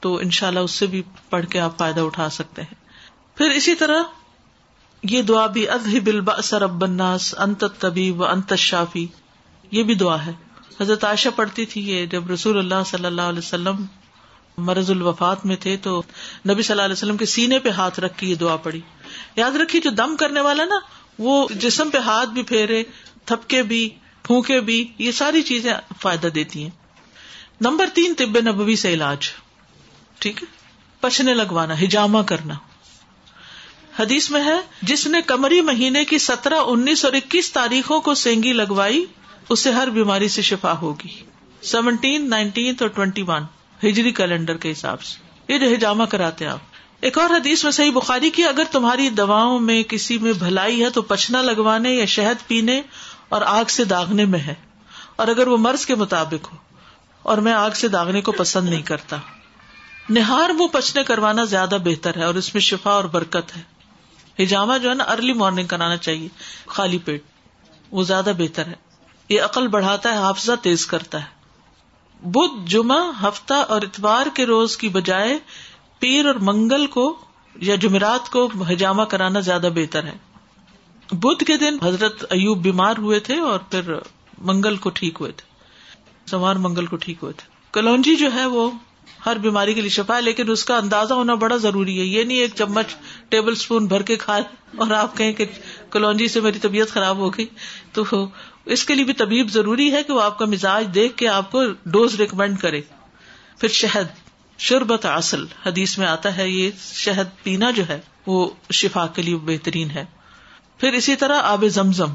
تو 0.01 0.17
ان 0.17 0.31
شاء 0.31 0.49
اللہ 0.49 0.61
اس 0.61 0.71
سے 0.71 0.87
بھی 0.87 1.03
پڑھ 1.31 1.47
کے 1.47 1.61
آپ 1.61 1.79
فائدہ 1.79 2.01
اٹھا 2.01 2.29
سکتے 2.29 2.63
ہیں۔ 2.63 2.75
پھر 3.39 3.51
اسی 3.51 3.75
طرح 3.75 4.03
یہ 5.03 5.23
دعا 5.23 5.47
بھی 5.47 5.69
ادہ 5.69 6.01
بلبا 6.01 6.43
سر 6.43 6.63
ابناس 6.63 7.35
انت 7.39 7.65
طبی 7.79 8.11
و 8.11 8.25
انت 8.25 8.55
شافی 8.55 9.07
یہ 9.71 9.83
بھی 9.83 9.95
دعا 9.95 10.27
ہے۔ 10.27 10.33
حضرت 10.81 11.05
عائشہ 11.05 11.29
پڑھتی 11.37 11.67
تھی 11.67 11.91
یہ، 11.91 12.07
جب 12.07 12.31
رسول 12.31 12.59
اللہ 12.59 12.85
صلی 12.87 13.07
اللہ 13.07 13.23
علیہ 13.23 13.39
وسلم 13.39 13.77
مرض 14.59 14.91
الوفات 14.91 15.47
میں 15.47 15.57
تھے 15.57 15.77
تو 15.77 16.03
نبی 16.49 16.63
صلی 16.63 16.73
اللہ 16.73 16.83
علیہ 16.83 16.93
وسلم 16.93 17.17
کے 17.17 17.27
سینے 17.27 17.59
پہ 17.59 17.69
ہاتھ 17.69 18.01
رکھ 18.01 18.19
کے 18.19 18.27
یہ 18.27 18.35
دعا 18.35 18.57
پڑی 18.57 18.81
یاد 19.37 19.51
رکھیے 19.51 19.81
جو 19.81 19.91
دم 19.91 20.17
کرنے 20.17 20.41
والا 20.41 20.65
نا، 20.65 20.79
وہ 21.19 21.49
جسم 21.51 21.91
پہ 21.91 21.99
ہاتھ 21.99 22.31
بھی 22.31 22.43
پھیرے، 22.43 22.85
تھپکے 23.25 23.63
بھی، 23.63 23.91
پھونکے 24.23 24.61
بھی، 24.61 24.93
یہ 24.99 25.13
ساری 25.13 25.43
چیزیں 25.43 25.73
فائدہ 26.01 26.27
دیتی 26.27 26.63
ہیں۔ 26.63 26.71
نمبر 27.61 27.87
تین، 27.95 28.15
طب 28.19 28.39
نبوی 28.39 28.77
سے 28.77 28.95
علاج۔ 28.95 29.19
ٹھیک 30.19 30.43
ہے؟ 30.43 30.49
پچنے 31.01 31.35
لگوانا، 31.35 31.75
ہجامہ 31.75 32.19
کرنا۔ 32.27 32.55
حدیث 33.99 34.31
میں 34.31 34.45
ہے، 34.45 34.61
جس 34.83 35.07
نے 35.07 35.23
کمری 35.23 35.61
مہینے 35.61 36.05
کی 36.05 36.19
سترہ، 36.19 36.55
انیس 36.55 37.05
اور 37.05 37.13
اکیس 37.13 37.53
تاریخوں 37.53 38.01
کو 38.01 38.15
سینگی 38.15 38.53
لگوائی، 38.53 39.05
اسے 39.49 39.71
ہر 39.71 39.89
بیماری 39.91 40.29
سے 40.29 40.43
شفا 40.43 40.73
ہوگی۔ 40.81 41.09
سیونٹین 41.63 42.31
نائنٹین 42.31 42.75
اور 42.81 42.89
ٹوینٹی 42.89 43.23
ون 43.23 43.43
ہجری 43.85 44.13
کیلنڈر 44.13 44.57
کے 44.57 44.73
حساب 44.73 45.03
سے۔ 45.03 45.19
یہ 45.53 45.59
جو 45.59 45.75
ہجامہ 45.75 46.05
کراتے 46.05 46.47
آپ۔ 46.47 46.59
ایک 47.01 47.19
اور 47.19 47.31
حدیث 47.31 47.65
میں 47.65 47.73
صحیح 47.73 47.93
بخاری 47.93 48.31
کی، 48.31 48.45
اگر 48.45 48.63
تمہاری 48.73 49.09
دواؤں 49.09 49.59
میں 49.59 49.83
کسی 49.83 50.19
میں 50.19 50.33
بھلائی 50.33 50.85
ہے 50.85 50.91
تو 50.91 51.03
پچنا 51.03 51.43
لگوانے 51.43 51.91
یا 51.91 52.05
شہد 52.05 52.49
پینے 52.49 52.83
اور 53.29 53.43
آگ 53.43 53.65
سے 53.65 53.85
داغنے 53.85 54.25
میں 54.25 54.39
ہے۔ 54.39 54.55
اور 55.17 55.29
اگر 55.29 55.47
وہ 55.47 55.57
مرض 55.57 55.87
کے 55.87 55.95
مطابق 55.95 56.53
ہو 56.53 56.57
اور 57.23 57.39
میں 57.39 57.53
آگ 57.53 57.71
سے 57.71 57.89
داغنے 57.89 58.21
کو 58.21 58.33
پسند 58.33 58.69
نہیں 58.69 58.83
کرتا۔ 58.83 59.17
نہار 60.11 60.51
منہ 60.51 60.67
پچنے 60.67 61.03
کروانا 61.03 61.45
زیادہ 61.45 61.77
بہتر 61.85 62.17
ہے 62.17 62.25
اور 62.25 62.35
اس 62.35 62.55
میں 62.55 62.63
شفا 62.63 62.91
اور 62.91 63.05
برکت 63.05 63.57
ہے۔ 63.57 63.72
ہجامہ 64.41 64.79
جو 64.79 64.91
ہے 64.91 64.95
نا 64.95 65.05
ارلی 65.05 65.33
مارننگ 65.33 65.67
کرانا 65.67 65.97
چاہیے، 65.97 66.29
خالی 66.67 66.99
پیٹ۔ 66.99 67.23
وہ 67.91 68.03
زیادہ 68.03 68.33
بہتر 68.39 68.67
ہے۔ 68.67 68.75
یہ 69.29 69.43
عقل 69.43 69.69
بڑھاتا 69.69 70.13
ہے، 70.13 70.17
حافظہ 70.17 70.53
تیز 70.63 70.87
کرتا 70.87 71.25
ہے۔ 71.25 71.43
بدھ، 72.29 72.71
جمعہ، 72.71 73.29
ہفتہ 73.29 73.55
اور 73.55 73.83
اتوار 73.83 74.27
کے 74.35 74.47
روز 74.47 74.77
کی 74.77 74.89
بجائے 74.89 75.39
پیر 75.99 76.27
اور 76.27 76.35
منگل 76.35 76.87
کو 76.87 77.19
یا 77.57 77.75
جمعرات 77.75 78.31
کو 78.31 78.47
حجامہ 78.47 79.03
کرانا 79.03 79.41
زیادہ 79.41 79.69
بہتر 79.75 80.05
ہے۔ 80.05 80.17
بدھ 81.13 81.45
کے 81.45 81.57
دن 81.57 81.77
حضرت 81.83 82.25
ایوب 82.31 82.59
بیمار 82.59 82.95
ہوئے 82.99 83.21
تھے 83.21 83.41
اور 83.41 83.59
پھر 83.59 83.83
منگل 84.39 84.77
کو 84.77 84.91
ٹھیک 84.91 85.17
ہوئے 85.21 85.33
تھے۔ 85.33 85.53
سوار 86.27 86.57
منگل 86.57 86.87
کو 86.87 86.97
ٹھیک 86.97 87.19
ہوئے 87.23 87.33
تھے۔ 87.33 87.47
کلونجی 87.73 88.17
جو 88.17 88.33
ہے 88.35 88.47
وہ 88.47 88.71
ہر 89.27 89.39
بیماری 89.39 89.75
کے 89.75 89.81
لیے 89.81 89.91
شفا 89.91 90.17
ہے، 90.17 90.23
لیکن 90.23 90.51
اس 90.51 90.65
کا 90.65 90.77
اندازہ 90.77 91.15
ہونا 91.15 91.35
بڑا 91.35 91.57
ضروری 91.57 92.01
ہے۔ 92.01 92.05
یہ 92.05 92.25
نہیں 92.25 92.39
ایک 92.39 92.51
چمچ 92.55 92.87
ٹیبل 93.29 93.53
اسپون 93.53 93.87
بھر 93.87 94.03
کے 94.03 94.17
کھائے 94.17 94.43
اور 94.77 94.91
آپ 94.91 95.17
کہیں 95.17 95.33
کہ 95.33 95.45
کلونجی 95.91 96.29
سے 96.29 96.41
میری 96.41 96.59
طبیعت 96.59 96.89
خراب 96.89 97.17
ہو 97.17 97.31
گئی۔ 97.31 97.47
تو 97.93 98.29
اس 98.65 98.85
کے 98.85 98.95
لیے 98.95 99.05
بھی 99.05 99.13
طبیب 99.13 99.51
ضروری 99.51 99.93
ہے 99.93 100.03
کہ 100.03 100.13
وہ 100.13 100.23
آپ 100.23 100.39
کا 100.39 100.45
مزاج 100.45 100.89
دیکھ 100.95 101.17
کے 101.17 101.29
آپ 101.29 101.51
کو 101.51 101.63
ڈوز 101.87 102.15
ریکمینڈ 102.15 102.61
کرے۔ 102.61 102.81
پھر 103.59 103.69
شہد، 103.69 104.07
شربت 104.59 105.07
اصل 105.07 105.45
حدیث 105.67 105.99
میں 105.99 106.07
آتا 106.07 106.37
ہے 106.37 106.49
یہ 106.49 106.71
شہد 106.95 107.43
پینا 107.43 107.71
جو 107.71 107.83
ہے 107.89 108.01
وہ 108.27 108.51
شفا 108.73 109.07
کے 109.07 109.23
لیے 109.23 109.37
بہترین 109.37 109.91
ہے۔ 109.91 110.05
پھر 110.79 110.93
اسی 110.93 111.17
طرح 111.17 111.41
آب 111.43 111.65
زمزم۔ 111.69 112.11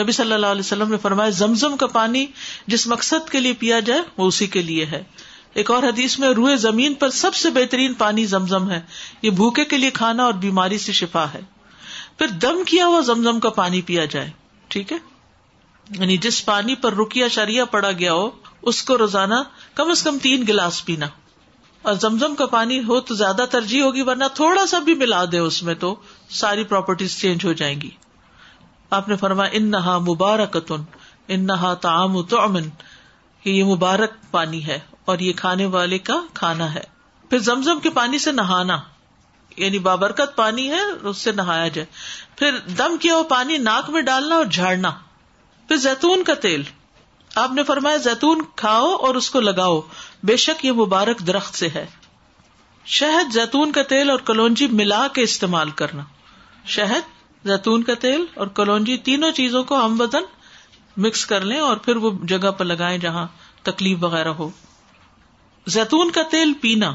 نبی 0.00 0.12
صلی 0.12 0.32
اللہ 0.32 0.46
علیہ 0.46 0.60
وسلم 0.60 0.90
نے 0.90 0.96
فرمایا، 0.96 1.30
زمزم 1.30 1.76
کا 1.76 1.86
پانی 1.86 2.26
جس 2.66 2.86
مقصد 2.86 3.30
کے 3.30 3.40
لیے 3.40 3.52
پیا 3.52 3.80
جائے 3.80 4.00
وہ 4.16 4.26
اسی 4.26 4.46
کے 4.46 4.62
لیے 4.62 4.86
ہے۔ 4.86 5.02
ایک 5.54 5.70
اور 5.70 5.82
حدیث 5.82 6.18
میں 6.18 6.28
روئے 6.28 6.56
زمین 6.56 6.94
پر 6.94 7.10
سب 7.10 7.34
سے 7.34 7.50
بہترین 7.50 7.94
پانی 7.94 8.24
زمزم 8.24 8.70
ہے۔ 8.70 8.80
یہ 9.22 9.30
بھوکے 9.30 9.64
کے 9.64 9.78
لیے 9.78 9.90
کھانا 9.90 10.24
اور 10.24 10.32
بیماری 10.32 10.78
سے 10.78 10.92
شفا 10.92 11.26
ہے۔ 11.34 11.40
پھر 12.18 12.26
دم 12.26 12.62
کیا 12.66 12.86
ہوا 12.86 13.00
زمزم 13.00 13.40
کا 13.40 13.50
پانی 13.50 13.80
پیا 13.80 14.04
جائے؟ 14.04 14.30
ٹھیک 14.68 14.92
ہے؟ 14.92 14.98
یعنی 15.90 16.16
جس 16.16 16.44
پانی 16.44 16.74
پر 16.74 16.94
رکیا 16.94 17.28
شریا 17.28 17.64
پڑا 17.64 17.92
گیا 17.92 18.12
ہو، 18.12 18.30
اس 18.62 18.82
کو 18.82 18.98
روزانہ 18.98 19.34
کم 19.74 19.90
از 19.90 20.02
کم 20.02 20.18
تین 20.22 20.44
گلاس 20.48 20.84
پینا۔ 20.84 21.06
اور 21.82 21.94
زمزم 21.94 22.34
کا 22.34 22.46
پانی 22.46 22.78
ہو 22.78 23.00
تو 23.00 23.14
زیادہ 23.14 23.44
ترجیح 23.50 23.82
ہوگی، 23.82 24.02
ورنہ 24.02 24.24
تھوڑا 24.34 24.66
سا 24.66 24.78
بھی 24.78 24.94
ملا 24.94 25.24
دے 25.32 25.38
اس 25.38 25.62
میں 25.62 25.74
تو 25.74 25.94
ساری 26.30 26.64
پراپرٹیز 26.64 27.20
چینج 27.20 27.44
ہو 27.44 27.52
جائیں 27.52 27.80
گی۔ 27.80 27.90
آپ 28.90 29.08
نے 29.08 29.16
فرمایا 29.16 29.50
ان 29.52 29.70
نہا 29.70 29.98
مبارکتن 29.98 30.82
ان 31.28 31.46
نہا 31.46 31.74
تعام 31.74 32.22
تو 32.22 32.40
امن 32.40 32.62
یہ 33.44 33.64
مبارک 33.64 34.12
پانی 34.30 34.66
ہے۔ 34.66 34.78
اور 35.04 35.18
یہ 35.18 35.32
کھانے 35.32 35.66
والے 35.66 35.98
کا 35.98 36.20
کھانا 36.34 36.74
ہے۔ 36.74 36.82
پھر 37.30 37.38
زمزم 37.38 37.80
کے 37.80 37.90
پانی 37.90 38.18
سے 38.18 38.32
نہانا 38.32 38.80
یعنی 39.56 39.78
بابرکت 39.78 40.36
پانی 40.36 40.70
ہے، 40.70 40.80
اس 41.02 41.16
سے 41.16 41.32
نہایا 41.32 41.68
جائے۔ 41.68 41.86
پھر 42.36 42.58
دم 42.58 42.96
کیا 42.96 43.14
ہوا 43.14 43.22
پانی 43.22 43.56
ناک 43.56 43.90
میں 43.90 44.02
ڈالنا 44.02 44.34
اور 44.34 44.44
جھاڑنا۔ 44.44 44.90
پھر 45.68 45.76
زیتون 45.76 46.24
کا 46.24 46.34
تیل۔ 46.34 46.62
آپ 47.34 47.52
نے 47.52 47.64
فرمایا 47.64 47.96
زیتون 47.96 48.42
کھاؤ 48.56 48.94
اور 48.94 49.14
اس 49.14 49.30
کو 49.30 49.40
لگاؤ۔ 49.40 49.80
بے 50.22 50.36
شک 50.36 50.64
یہ 50.64 50.72
مبارک 50.72 51.18
درخت 51.18 51.54
سے 51.54 51.68
ہے۔ 51.68 51.86
شہد، 52.84 53.32
زیتون 53.32 53.72
کا 53.72 53.82
تیل 53.82 54.10
اور 54.10 54.18
کلونجی 54.18 54.66
ملا 54.66 55.08
کے 55.08 55.22
استعمال 55.22 55.70
کرنا۔ 55.70 56.02
شہد، 56.66 57.00
زیتون 57.44 57.82
کا 57.82 57.94
تیل 57.94 58.24
اور 58.34 58.46
کلونجی 58.46 58.96
تینوں 58.96 59.32
چیزوں 59.32 59.64
کو 59.64 59.84
ہم 59.84 59.96
بدن 59.96 60.22
مکس 60.96 61.26
کر 61.26 61.40
لیں 61.40 61.60
اور 61.60 61.76
پھر 61.76 61.96
وہ 61.96 62.10
جگہ 62.22 62.50
پر 62.50 62.64
لگائیں 62.64 62.98
جہاں 62.98 63.26
تکلیف 63.62 63.98
وغیرہ 64.00 64.28
ہو۔ 64.28 64.50
زیتون 65.66 66.10
کا 66.10 66.22
تیل 66.22 66.52
پینا۔ 66.60 66.90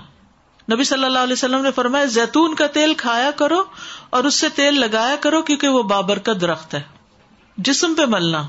نبی 0.74 0.84
صلی 0.84 1.05
اللہ 1.05 1.19
علیہ 1.19 1.34
وسلم 1.34 1.62
نے 1.62 1.72
فرمایا، 1.72 2.05
زیتون 2.05 2.55
کا 2.55 2.67
تیل 2.67 2.93
کھایا 2.93 3.31
کرو 3.31 3.63
اور 4.10 4.24
اس 4.24 4.36
سے 4.36 4.50
تیل 4.50 4.79
لگایا 4.79 5.15
کرو 5.15 5.41
کیونکہ 5.41 5.67
وہ 5.67 5.84
بابر 5.84 6.19
کا 6.19 6.34
درخت 6.41 6.74
ہے۔ 6.74 6.81
جسم 7.57 7.93
پہ 7.93 8.01
ملنا۔ 8.07 8.48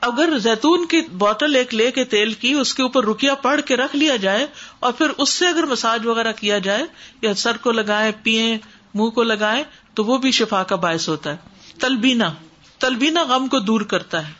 اگر 0.00 0.38
زیتون 0.38 0.86
کی 0.86 1.00
بوٹل 1.00 1.54
ایک 1.54 1.74
لے 1.74 1.90
کے 1.90 2.04
تیل 2.04 2.32
کی، 2.32 2.52
اس 2.52 2.74
کے 2.74 2.82
اوپر 2.82 3.04
رکیا 3.04 3.34
پڑ 3.34 3.60
کے 3.60 3.76
رکھ 3.76 3.96
لیا 3.96 4.16
جائے 4.16 4.46
اور 4.80 4.92
پھر 4.92 5.06
اس 5.18 5.28
سے 5.28 5.46
اگر 5.46 5.62
مساج 5.62 6.06
وغیرہ 6.06 6.32
کیا 6.32 6.58
جائے 6.58 6.82
یا 7.22 7.34
سر 7.34 7.56
کو 7.56 7.72
لگائے 7.72 8.12
پیئے 8.22 8.58
منہ 8.94 9.08
کو 9.08 9.22
لگائے، 9.22 9.64
تو 9.94 10.04
وہ 10.04 10.18
بھی 10.18 10.30
شفا 10.30 10.62
کا 10.62 10.76
باعث 10.76 11.08
ہوتا 11.08 11.30
ہے۔ 11.30 11.36
تلبینا 11.80 12.32
تلبینا 12.78 13.22
غم 13.22 13.48
کو 13.48 13.58
دور 13.58 13.80
کرتا 13.80 14.28
ہے۔ 14.28 14.32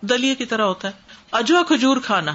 دلیے 0.00 0.34
کی 0.34 0.44
طرح 0.44 0.62
ہوتا 0.62 0.88
ہے۔ 0.88 0.92
اجوا 1.32 1.62
کھجور 1.62 1.96
کھانا۔ 1.96 2.32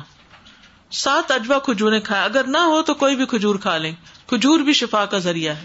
سات 0.91 1.31
اجوا 1.31 1.59
کھجورے 1.59 1.99
کھائے 1.99 2.23
اگر 2.23 2.43
نہ 2.43 2.57
ہو 2.57 2.81
تو 2.81 2.93
کوئی 2.93 3.15
بھی 3.15 3.25
کھجور 3.25 3.55
کھا 3.55 3.77
لیں۔ 3.77 3.95
کھجور 4.27 4.59
بھی 4.59 4.73
شفا 4.73 5.05
کا 5.05 5.17
ذریعہ 5.17 5.55
ہے۔ 5.55 5.63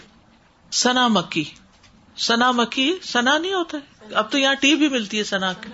سنا 0.72 1.08
مکی۔ 1.08 1.44
سنا 2.16 2.50
مکی، 2.50 2.96
سنا 3.02 3.38
نہیں 3.38 3.54
ہوتا 3.54 3.78
ہے۔ 3.78 4.14
اب 4.14 4.30
تو 4.32 4.38
یہاں 4.38 4.54
ٹی 4.54 4.74
بھی 4.74 4.88
ملتی 4.88 5.18
ہے 5.18 5.24
سنا 5.24 5.52
کی 5.52 5.68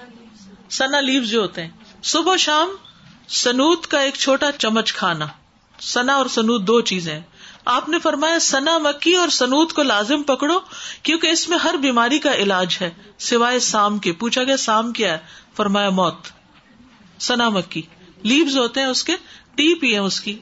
سنا 0.71 1.01
لیو 1.01 1.25
جو 1.25 1.41
ہوتے 1.41 1.63
ہیں۔ 1.63 1.71
صبح 2.05 2.37
شام 2.37 2.69
سنوت 3.29 3.87
کا 3.87 4.01
ایک 4.01 4.15
چھوٹا 4.15 4.53
چمچ 4.53 4.93
کھانا۔ 4.93 5.27
سنا 5.81 6.15
اور 6.15 6.27
سنوت 6.27 6.63
دو 6.63 6.81
چیزیں 6.81 7.21
آپ 7.65 7.89
نے 7.89 7.99
فرمایا 7.99 8.39
سنا 8.39 8.79
مکی 8.79 9.15
اور 9.15 9.29
سنوت 9.29 9.73
کو 9.73 9.83
لازم 9.83 10.23
پکڑو، 10.23 10.61
کیونکہ 11.03 11.27
اس 11.27 11.49
میں 11.49 11.59
ہر 11.59 11.75
بیماری 11.77 12.19
کا 12.19 12.35
علاج 12.35 12.79
ہے۔ 12.81 12.91
سوائے 13.19 13.59
سام 13.59 13.99
کے۔ 13.99 14.13
پوچھا 14.13 14.45
گیا 14.45 14.57
سام 14.57 14.93
کیا 14.93 15.13
ہے؟ 15.13 15.19
فرمایا 15.57 15.91
موت۔ 15.91 16.17
سنا 17.19 17.49
مکی۔ 17.49 17.83
لیوز 18.23 18.59
ہوتے 18.59 18.81
ہیں 18.81 18.87
اس 18.87 19.05
کے 19.05 19.13
ٹی 19.55 19.75
پی 19.75 19.99
اس 19.99 20.21
کی۔ 20.21 20.39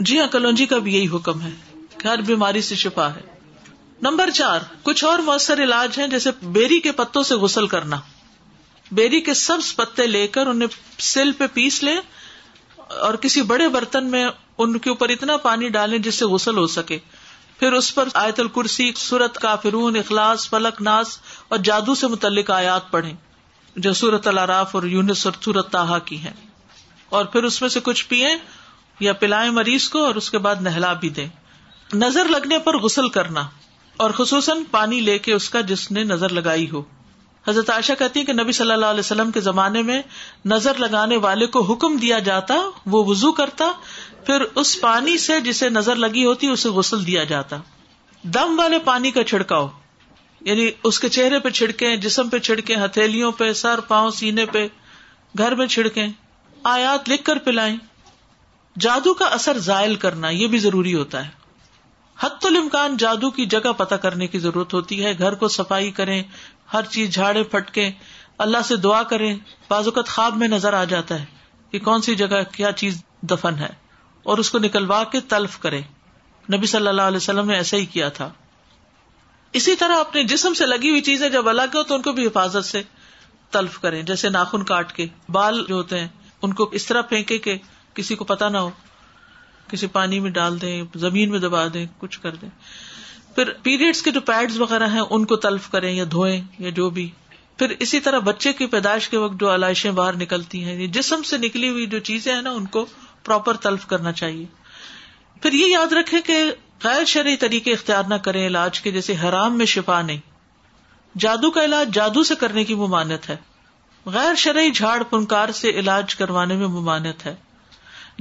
جی 0.00 0.20
ہاں 0.20 0.26
کلونجی 0.26 0.66
کا 0.66 0.78
بھی 0.78 0.94
یہی 0.94 1.08
حکم 1.08 1.40
ہے 1.42 1.50
کہ 1.98 2.08
ہر 2.08 2.20
بیماری 2.20 2.62
سے 2.62 2.74
شفا 2.74 3.14
ہے۔ 3.14 3.20
نمبر 4.02 4.30
چار، 4.30 4.60
کچھ 4.82 5.04
اور 5.04 5.18
مؤثر 5.18 5.62
علاج 5.62 5.98
ہیں 5.98 6.06
جیسے 6.06 6.30
بیری 6.42 6.80
کے 6.80 6.92
پتوں 6.92 7.22
سے 7.22 7.34
غسل 7.34 7.66
کرنا۔ 7.66 8.00
بیری 8.92 9.20
کے 9.20 9.34
سب 9.34 9.58
پتے 9.76 10.06
لے 10.06 10.26
کر 10.26 10.46
انہیں 10.46 10.68
سل 10.98 11.32
پہ 11.32 11.44
پیس 11.52 11.82
لے 11.82 11.96
اور 12.76 13.14
کسی 13.14 13.42
بڑے 13.42 13.68
برتن 13.68 14.06
میں 14.06 14.28
ان 14.58 14.78
کے 14.78 14.90
اوپر 14.90 15.08
اتنا 15.08 15.36
پانی 15.36 15.68
ڈالیں 15.68 15.98
جس 15.98 16.14
سے 16.14 16.24
غسل 16.24 16.56
ہو 16.56 16.66
سکے۔ 16.66 16.98
پھر 17.58 17.72
اس 17.72 17.94
پر 17.94 18.08
آیت 18.14 18.40
الکرسی، 18.40 18.92
سورت 18.96 19.38
کا 19.38 19.56
فرون 19.56 19.96
اخلاص، 19.96 20.50
فلک، 20.50 20.82
ناس 20.82 21.18
اور 21.48 21.58
جادو 21.58 21.94
سے 21.94 22.06
متعلق 22.06 22.50
آیات 22.50 22.90
پڑھیں، 22.90 23.14
جو 23.76 23.92
سورت 23.92 24.26
الراف 24.26 24.74
اور 24.74 24.82
یونس 24.82 25.26
اور 25.26 25.34
سورت 25.40 25.70
تاہا 25.70 25.98
کی 25.98 26.18
ہیں۔ 26.18 26.47
اور 27.08 27.24
پھر 27.24 27.44
اس 27.44 27.60
میں 27.60 27.68
سے 27.68 27.80
کچھ 27.80 28.06
پیئے 28.08 28.28
یا 29.00 29.12
پلائیں 29.12 29.50
مریض 29.50 29.88
کو 29.88 30.04
اور 30.04 30.14
اس 30.14 30.30
کے 30.30 30.38
بعد 30.38 30.56
نہلا 30.60 30.92
بھی 30.92 31.08
دیں۔ 31.08 31.28
نظر 31.94 32.24
لگنے 32.24 32.58
پر 32.58 32.78
غسل 32.78 33.08
کرنا 33.08 33.48
اور 33.96 34.10
خصوصاً 34.10 34.58
پانی 34.70 35.00
لے 35.00 35.18
کے 35.18 35.32
اس 35.32 35.50
کا 35.50 35.60
جس 35.60 35.90
نے 35.90 36.04
نظر 36.04 36.28
لگائی 36.28 36.70
ہو۔ 36.70 36.82
حضرت 37.48 37.70
عائشہ 37.70 37.92
کہتی 37.98 38.24
کہ 38.24 38.32
نبی 38.32 38.52
صلی 38.52 38.72
اللہ 38.72 38.86
علیہ 38.86 39.00
وسلم 39.00 39.30
کے 39.30 39.40
زمانے 39.40 39.82
میں 39.82 40.02
نظر 40.44 40.74
لگانے 40.74 41.16
والے 41.16 41.46
کو 41.46 41.62
حکم 41.62 41.96
دیا 41.96 42.18
جاتا، 42.18 42.54
وہ 42.86 43.04
وزو 43.04 43.32
کرتا، 43.32 43.72
پھر 44.26 44.40
اس 44.54 44.80
پانی 44.80 45.18
سے 45.18 45.40
جسے 45.40 45.68
نظر 45.68 45.96
لگی 45.96 46.24
ہوتی 46.24 46.46
اسے 46.46 46.68
غسل 46.68 47.06
دیا 47.06 47.24
جاتا۔ 47.24 47.56
دم 48.22 48.58
والے 48.58 48.78
پانی 48.78 49.10
کا 49.10 49.24
چھڑکاؤ 49.24 49.68
یعنی 50.40 50.70
اس 50.84 51.00
کے 51.00 51.08
چہرے 51.08 51.38
پہ 51.38 51.48
چھڑکے 51.48 51.96
جسم 51.96 52.28
پہ 52.28 52.38
چھڑکے 52.38 52.74
ہتھیلیوں 52.74 53.32
پہ، 53.32 53.52
سر، 53.52 53.80
پاؤں، 53.80 54.10
سینے 54.10 54.46
پہ، 54.46 54.66
گھر 55.38 55.54
میں 55.54 55.66
چھڑکے 55.66 56.06
آیات 56.62 57.08
لکھ 57.08 57.24
کر 57.24 57.38
پلائیں۔ 57.38 57.76
جادو 58.80 59.14
کا 59.14 59.24
اثر 59.24 59.58
زائل 59.58 59.94
کرنا 59.94 60.28
یہ 60.28 60.46
بھی 60.46 60.58
ضروری 60.58 60.94
ہوتا 60.94 61.24
ہے۔ 61.24 61.30
حت 62.20 62.46
الامکان 62.46 62.96
جادو 62.96 63.30
کی 63.30 63.46
جگہ 63.46 63.72
پتہ 63.72 63.94
کرنے 63.94 64.26
کی 64.26 64.38
ضرورت 64.38 64.74
ہوتی 64.74 65.04
ہے۔ 65.04 65.18
گھر 65.18 65.34
کو 65.34 65.48
صفائی 65.48 65.90
کریں، 65.90 66.22
ہر 66.72 66.84
چیز 66.84 67.14
جھاڑے 67.14 67.42
پھٹکے 67.42 67.90
اللہ 68.38 68.58
سے 68.64 68.76
دعا 68.76 69.02
کریں، 69.02 69.36
بعض 69.68 69.84
اوقات 69.84 70.08
خواب 70.08 70.36
میں 70.36 70.48
نظر 70.48 70.72
آ 70.72 70.84
جاتا 70.84 71.20
ہے 71.20 71.24
کہ 71.70 71.78
کون 71.78 72.02
سی 72.02 72.14
جگہ 72.14 72.42
کیا 72.52 72.72
چیز 72.72 73.02
دفن 73.22 73.54
ہے 73.58 73.68
اور 74.22 74.38
اس 74.38 74.50
کو 74.50 74.58
نکلوا 74.58 75.04
کے 75.04 75.20
تلف 75.20 75.58
کرے 75.58 75.80
نبی 76.52 76.66
صلی 76.66 76.88
اللہ 76.88 77.02
علیہ 77.02 77.16
وسلم 77.16 77.46
نے 77.46 77.54
ایسا 77.54 77.76
ہی 77.76 77.86
کیا 77.86 78.08
تھا۔ 78.08 78.30
اسی 79.52 79.76
طرح 79.76 79.96
اپنے 79.96 80.24
جسم 80.24 80.54
سے 80.54 80.66
لگی 80.66 80.90
ہوئی 80.90 81.00
چیزیں 81.00 81.28
جب 81.28 81.48
الگ 81.48 81.62
ہو 81.62 81.82
تو 81.82 81.94
ان 81.94 82.02
کو 82.02 82.12
بھی 82.12 82.26
حفاظت 82.26 82.64
سے 82.64 82.82
تلف 83.50 83.78
کریں، 83.78 84.02
جیسے 84.02 84.28
ناخن 84.28 84.64
کاٹ 84.64 84.92
کے۔ 84.92 85.06
بال 85.28 85.64
جو 85.68 85.74
ہوتے 85.74 86.00
ہیں 86.00 86.08
ان 86.42 86.52
کو 86.52 86.68
اس 86.72 86.86
طرح 86.86 87.02
پھینکے 87.02 87.38
کہ 87.38 87.58
کسی 87.94 88.14
کو 88.14 88.24
پتا 88.24 88.48
نہ 88.48 88.58
ہو، 88.58 88.70
کسی 89.68 89.86
پانی 89.86 90.20
میں 90.20 90.30
ڈال 90.30 90.62
دیں، 90.62 90.84
زمین 90.94 91.30
میں 91.30 91.38
دبا 91.38 91.66
دیں، 91.74 91.86
کچھ 91.98 92.20
کر 92.20 92.34
دیں۔ 92.34 92.48
پھر 93.34 93.52
پیریڈس 93.62 94.02
کے 94.02 94.10
جو 94.10 94.20
پیڈ 94.20 94.52
وغیرہ 94.56 94.88
ہیں، 94.88 95.00
ان 95.00 95.24
کو 95.24 95.36
تلف 95.36 95.70
کریں 95.70 95.92
یا 95.92 96.04
دھوئیں 96.10 96.40
یا 96.58 96.70
جو 96.70 96.90
بھی۔ 96.90 97.10
پھر 97.58 97.74
اسی 97.78 98.00
طرح 98.00 98.18
بچے 98.18 98.52
کی 98.52 98.66
پیدائش 98.66 99.08
کے 99.08 99.16
وقت 99.16 99.40
جو 99.40 99.54
علائشیں 99.54 99.90
باہر 99.90 100.16
نکلتی 100.16 100.64
ہیں 100.64 100.86
جسم 100.86 101.22
سے 101.22 101.38
نکلی 101.38 101.68
ہوئی 101.68 101.86
جو 101.86 101.98
چیزیں 101.98 102.34
ہیں 102.34 102.42
نا، 102.42 102.50
ان 102.50 102.66
کو 102.66 102.86
پراپر 103.24 103.56
تلف 103.56 103.86
کرنا 103.86 104.12
چاہیے۔ 104.12 104.46
پھر 105.42 105.52
یہ 105.52 105.66
یاد 105.66 105.92
رکھے 105.92 106.20
کہ 106.20 106.52
غیر 106.84 107.04
شرعی 107.04 107.36
طریقے 107.36 107.72
اختیار 107.72 108.04
نہ 108.04 108.14
کریں 108.14 108.46
علاج 108.46 108.80
کے، 108.80 108.90
جیسے 108.90 109.14
حرام 109.22 109.58
میں 109.58 109.66
شفا 109.66 110.02
نہیں۔ 110.02 110.18
جادو 111.18 111.50
کا 111.50 111.64
علاج 111.64 111.94
جادو 111.94 112.22
سے 112.22 112.34
کرنے 112.34 112.64
کی 112.64 112.74
ممانت 112.74 113.30
ہے۔ 113.30 113.36
غیر 114.12 114.34
شرعی 114.34 114.70
جھاڑ 114.70 115.02
پنکار 115.02 115.48
سے 115.48 115.70
علاج 115.70 116.14
کروانے 116.14 116.54
میں 116.54 116.66
ممانت 116.66 117.26
ہے۔ 117.26 117.34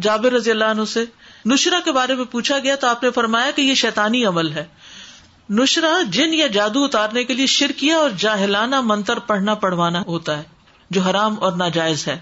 جابر 0.02 0.34
رضی 0.34 0.52
اللہ 0.52 0.66
عنہ 0.66 0.86
سے 0.86 1.06
نشرا 1.46 1.80
کے 1.86 1.92
بارے 1.92 2.16
میں 2.16 2.26
پوچھا 2.26 2.60
گیا 2.60 2.76
تو 2.76 2.88
آپ 2.88 3.04
نے 3.04 3.12
فرمایا 3.12 3.52
کہ 3.52 3.62
یہ 3.62 3.74
شیطانی 3.74 4.26
عمل 4.26 4.52
ہے۔ 4.52 4.66
نشرا 5.50 6.02
جن 6.10 6.34
یا 6.34 6.48
جادو 6.48 6.84
اتارنے 6.84 7.24
کے 7.24 7.34
لیے 7.34 7.46
شرکیا 7.46 7.98
اور 7.98 8.10
جاہلانہ 8.18 8.82
منتر 8.82 9.20
پڑھنا 9.20 9.54
پڑھوانا 9.54 10.02
ہوتا 10.02 10.38
ہے، 10.38 10.44
جو 10.90 11.02
حرام 11.02 11.36
اور 11.40 11.52
ناجائز 11.52 12.08
ہے۔ 12.08 12.20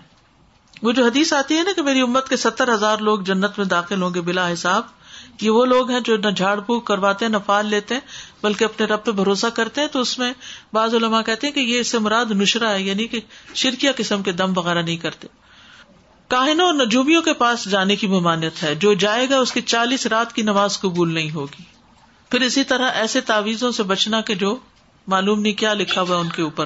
وہ 0.81 0.91
جو 0.91 1.05
حدیث 1.05 1.33
آتی 1.33 1.57
ہے 1.57 1.63
نا 1.63 1.71
کہ 1.75 1.81
میری 1.81 2.01
امت 2.01 2.29
کے 2.29 2.37
ستر 2.37 2.73
ہزار 2.73 2.97
لوگ 2.97 3.19
جنت 3.19 3.57
میں 3.57 3.65
داخل 3.65 4.01
ہوں 4.01 4.13
گے 4.13 4.21
بلا 4.21 4.53
حساب 4.53 4.83
یہ 5.41 5.49
وہ 5.49 5.65
لوگ 5.65 5.91
ہیں 5.91 5.99
جو 5.99 6.17
نہ 6.17 6.29
جھاڑ 6.29 6.59
پھونک 6.59 6.85
کرواتے 6.85 7.25
ہیں 7.25 7.31
نہ 7.31 7.37
پال 7.45 7.65
لیتے 7.65 7.93
ہیں 7.93 8.01
بلکہ 8.43 8.63
اپنے 8.63 8.85
رب 8.85 9.05
پہ 9.05 9.11
بھروسہ 9.11 9.47
کرتے 9.47 9.81
ہیں، 9.81 9.87
تو 9.87 10.01
اس 10.01 10.19
میں 10.19 10.33
بعض 10.73 10.95
علماء 10.95 11.21
کہتے 11.21 11.47
ہیں 11.47 11.53
کہ 11.53 11.59
یہ 11.59 11.79
اس 11.79 11.87
سے 11.87 11.99
مراد 11.99 12.25
نشرا 12.25 12.71
ہے 12.71 12.81
یعنی 12.81 13.07
کہ 13.07 13.19
شرکیا 13.53 13.91
قسم 13.95 14.23
کے 14.23 14.31
دم 14.31 14.53
وغیرہ 14.55 14.81
نہیں 14.81 14.97
کرتے۔ 14.97 15.27
کاہنوں 16.27 16.65
اور 16.65 16.73
نجوبیوں 16.73 17.21
کے 17.21 17.33
پاس 17.33 17.69
جانے 17.69 17.95
کی 17.95 18.07
ممانت 18.07 18.63
ہے، 18.63 18.75
جو 18.75 18.93
جائے 18.93 19.29
گا 19.29 19.37
اس 19.39 19.51
کی 19.51 19.61
چالیس 19.61 20.05
رات 20.05 20.33
کی 20.33 20.41
نماز 20.41 20.79
قبول 20.79 21.13
نہیں 21.13 21.31
ہوگی۔ 21.31 21.63
پھر 22.29 22.41
اسی 22.41 22.63
طرح 22.63 22.91
ایسے 22.91 23.21
تعویذوں 23.21 23.71
سے 23.71 23.83
بچنا 23.83 24.21
کہ 24.21 24.35
جو 24.35 24.57
معلوم 25.07 25.41
نہیں 25.41 25.53
کیا 25.53 25.73
لکھا 25.73 26.01
ہوا 26.01 26.17
ان 26.17 26.29
کے 26.29 26.41
اوپر۔ 26.41 26.65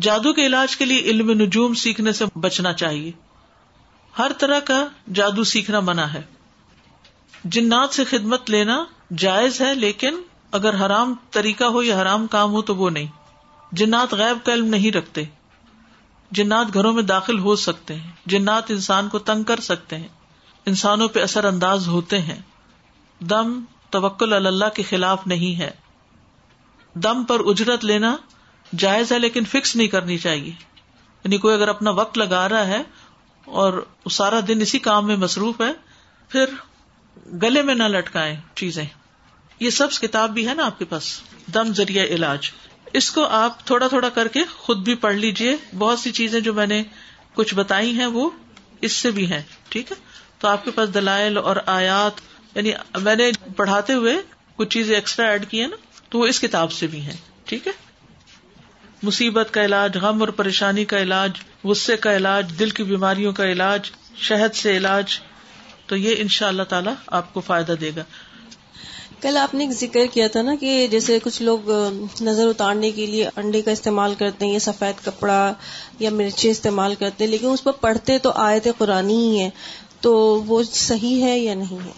جادو 0.00 0.32
کے 0.32 0.46
علاج 0.46 0.76
کے 0.76 0.84
لیے 0.84 0.98
علم 0.98 1.30
نجوم 1.30 1.74
سیکھنے 1.74 2.12
سے 2.12 2.24
بچنا 2.34 2.72
چاہیے۔ 2.72 3.12
ہر 4.18 4.32
طرح 4.38 4.60
کا 4.60 4.86
جادو 5.14 5.44
سیکھنا 5.44 5.80
منع 5.80 6.02
ہے۔ 6.02 6.37
جنات 7.50 7.94
سے 7.94 8.04
خدمت 8.04 8.50
لینا 8.50 8.84
جائز 9.18 9.60
ہے، 9.60 9.74
لیکن 9.74 10.22
اگر 10.52 10.86
حرام 10.86 11.14
طریقہ 11.30 11.64
ہو 11.64 11.82
یا 11.82 12.02
حرام 12.02 12.26
کام 12.26 12.50
ہو 12.50 12.62
تو 12.62 12.76
وہ 12.76 12.90
نہیں۔ 12.90 13.06
جنات 13.72 14.14
غیب 14.14 14.46
کا 14.46 14.52
علم 14.52 14.66
نہیں 14.66 14.92
رکھتے۔ 14.92 15.24
جنات 16.30 16.66
گھروں 16.74 16.92
میں 16.92 17.02
داخل 17.02 17.38
ہو 17.38 17.56
سکتے 17.56 17.94
ہیں۔ 17.94 18.10
جنات 18.26 18.62
انسان 18.68 19.08
کو 19.08 19.18
تنگ 19.18 19.42
کر 19.42 19.60
سکتے 19.60 19.96
ہیں۔ 19.96 20.08
انسانوں 20.66 21.08
پہ 21.08 21.22
اثر 21.22 21.44
انداز 21.44 21.88
ہوتے 21.88 22.20
ہیں۔ 22.20 22.42
دم 23.20 23.60
توکل 23.90 24.46
اللہ 24.46 24.64
کے 24.74 24.82
خلاف 24.82 25.26
نہیں 25.26 25.58
ہے۔ 25.58 25.70
دم 26.94 27.24
پر 27.24 27.40
اجرت 27.40 27.84
لینا 27.84 28.16
جائز 28.78 29.12
ہے، 29.12 29.18
لیکن 29.18 29.44
فکس 29.44 29.76
نہیں 29.76 29.88
کرنی 29.88 30.18
چاہیے۔ 30.18 30.52
یعنی 31.24 31.38
کوئی 31.38 31.54
اگر 31.54 31.68
اپنا 31.68 31.90
وقت 31.90 32.18
لگا 32.18 32.48
رہا 32.48 32.66
ہے 32.66 32.82
اور 33.44 33.86
سارا 34.10 34.40
دن 34.48 34.60
اسی 34.60 34.78
کام 34.78 35.06
میں 35.06 35.16
مصروف 35.16 35.60
ہے، 35.60 35.72
پھر 36.28 36.44
گلے 37.42 37.62
میں 37.62 37.74
نہ 37.74 37.82
لٹکائے 37.82 38.36
چیزیں۔ 38.54 38.84
یہ 39.60 39.70
سب 39.70 39.90
کتاب 40.00 40.30
بھی 40.30 40.48
ہے 40.48 40.54
نا 40.54 40.66
آپ 40.66 40.78
کے 40.78 40.84
پاس، 40.84 41.20
دم 41.54 41.72
ذریعہ 41.74 42.04
علاج۔ 42.04 42.50
اس 42.92 43.10
کو 43.10 43.24
آپ 43.24 43.64
تھوڑا 43.66 43.88
تھوڑا 43.88 44.08
کر 44.08 44.28
کے 44.28 44.40
خود 44.56 44.78
بھی 44.78 44.94
پڑھ 44.94 45.14
لیجیے 45.14 45.56
بہت 45.78 45.98
سی 45.98 46.12
چیزیں 46.12 46.40
جو 46.40 46.52
میں 46.54 46.66
نے 46.66 46.82
کچھ 47.34 47.54
بتائی 47.54 47.90
ہیں 47.90 48.06
وہ 48.06 48.30
اس 48.80 48.92
سے 48.92 49.10
بھی 49.10 49.32
ہیں، 49.32 49.42
ٹھیک 49.68 49.92
ہے؟ 49.92 49.96
تو 50.38 50.48
آپ 50.48 50.64
کے 50.64 50.70
پاس 50.70 50.94
دلائل 50.94 51.38
اور 51.38 51.56
آیات 51.66 52.20
یعنی 52.56 52.72
میں 53.02 53.16
نے 53.16 53.30
پڑھاتے 53.56 53.92
ہوئے 53.92 54.16
کچھ 54.56 54.68
چیزیں 54.68 54.94
ایکسٹرا 54.94 55.26
ایڈ 55.26 55.48
کی 55.48 55.60
ہیں 55.60 55.68
نا، 55.68 55.76
تو 56.08 56.18
وہ 56.18 56.26
اس 56.26 56.40
کتاب 56.40 56.72
سے 56.72 56.86
بھی 56.86 57.00
ہیں، 57.00 57.16
ٹھیک 57.44 57.66
ہے؟ 57.66 57.72
مصیبت 59.02 59.48
کا 59.50 59.64
علاج، 59.64 59.96
غم 59.96 60.20
اور 60.20 60.28
پریشانی 60.28 60.84
کا 60.84 61.02
علاج، 61.02 61.30
غصے 61.64 61.96
کا 61.96 62.16
علاج، 62.16 62.52
دل 62.58 62.70
کی 62.70 62.82
بیماریوں 62.82 63.32
کا 63.32 63.44
علاج، 63.44 63.90
شہد 64.16 64.54
سے 64.54 64.76
علاج 64.76 65.18
تو 65.88 65.96
یہ 65.96 66.14
ان 66.18 66.28
شاء 66.28 66.48
اللہ 66.48 66.62
تعالی 66.62 66.90
آپ 67.06 67.32
کو 67.34 67.40
فائدہ 67.40 67.72
دے 67.80 67.90
گا۔ 67.96 68.02
کل 69.20 69.36
آپ 69.36 69.54
نے 69.54 69.64
ایک 69.64 69.72
ذکر 69.72 70.06
کیا 70.12 70.26
تھا 70.28 70.42
نا 70.42 70.54
کہ 70.60 70.86
جیسے 70.90 71.18
کچھ 71.22 71.40
لوگ 71.42 71.70
نظر 72.20 72.48
اتارنے 72.48 72.90
کے 72.90 73.06
لیے 73.06 73.28
انڈے 73.36 73.62
کا 73.62 73.70
استعمال 73.70 74.14
کرتے 74.14 74.46
ہیں 74.46 74.52
یا 74.52 74.58
سفید 74.58 75.04
کپڑا 75.04 75.52
یا 75.98 76.10
مرچیں 76.10 76.50
استعمال 76.50 76.94
کرتے 76.94 77.24
ہیں، 77.24 77.30
لیکن 77.30 77.46
اس 77.46 77.64
پر 77.64 77.72
پڑھتے 77.80 78.18
تو 78.18 78.32
آئے 78.34 78.60
تھے 78.60 78.72
قرآن 78.78 79.10
ہی 79.10 79.38
ہیں، 79.38 79.50
تو 80.00 80.14
وہ 80.46 80.62
صحیح 80.72 81.22
ہے 81.22 81.38
یا 81.38 81.54
نہیں 81.54 81.84
ہے؟ 81.84 81.92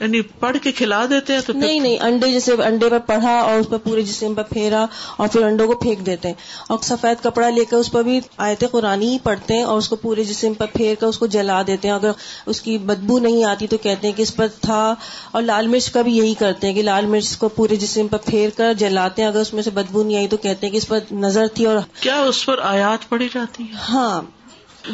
یعنی 0.00 0.20
پڑھ 0.20 0.56
کے 0.62 0.72
کھلا 0.72 1.06
دیتے 1.10 1.32
ہیں 1.32 1.40
تو 1.46 1.52
نہیں 1.52 1.80
نہیں 1.80 1.98
انڈے 2.00 2.32
جیسے 2.32 2.52
انڈے 2.52 2.88
پر 2.88 2.98
پڑھا 2.98 3.40
اور 3.40 3.60
اس 3.60 3.68
پر 3.68 3.78
پورے 3.78 4.02
جسم 4.02 4.34
پر 4.34 4.42
پھیرا 4.42 4.86
اور 5.16 5.28
پھر 5.28 5.42
انڈوں 5.42 5.66
کو 5.66 5.74
پھینک 5.74 6.06
دیتے 6.06 6.28
ہیں۔ 6.28 6.34
اور 6.68 6.78
سفید 6.82 7.22
کپڑا 7.22 7.48
لے 7.50 7.64
کر 7.64 7.76
اس 7.76 7.92
پر 7.92 8.02
بھی 8.02 8.20
آیت 8.36 8.64
قرآن 8.70 9.02
ہی 9.02 9.18
پڑھتے 9.22 9.54
ہیں 9.54 9.62
اور 9.62 9.78
اس 9.78 9.88
کو 9.88 9.96
پورے 9.96 10.24
جسم 10.24 10.54
پر 10.54 10.66
پھیر 10.74 10.94
کر 10.94 11.06
اس 11.06 11.18
کو 11.18 11.26
جلا 11.26 11.62
دیتے 11.66 11.88
ہیں۔ 11.88 11.94
اگر 11.94 12.10
اس 12.46 12.60
کی 12.60 12.78
بدبو 12.78 13.18
نہیں 13.18 13.44
آتی 13.44 13.66
تو 13.66 13.76
کہتے 13.78 14.08
ہیں 14.08 14.14
کہ 14.14 14.22
اس 14.22 14.36
پر 14.36 14.46
تھا۔ 14.60 14.94
اور 15.32 15.42
لال 15.42 15.66
مرچ 15.66 15.90
کا 15.90 16.02
بھی 16.02 16.16
یہی 16.16 16.34
کرتے 16.34 16.66
ہیں 16.66 16.74
کہ 16.74 16.82
لال 16.82 17.06
مرچ 17.06 17.36
کو 17.36 17.48
پورے 17.48 17.76
جسم 17.76 18.08
پر 18.08 18.18
پھیر 18.18 18.50
کر 18.56 18.74
جلاتے 18.74 19.22
ہیں۔ 19.22 19.28
اگر 19.28 19.40
اس 19.40 19.54
میں 19.54 19.62
سے 19.62 19.70
بدبو 19.70 20.02
نہیں 20.02 20.16
آئی 20.16 20.28
تو 20.28 20.36
کہتے 20.36 20.66
ہیں 20.66 20.72
کہ 20.72 20.76
اس 20.76 20.88
پر 20.88 20.98
نظر 21.12 21.46
تھی 21.54 21.66
اور 21.66 21.76
کیا 22.00 22.16
اس 22.16 22.46
پر 22.46 22.58
آیات 22.58 23.08
پڑی 23.08 23.28
جاتی 23.34 23.62
ہے 23.62 23.74
ہاں 23.88 24.20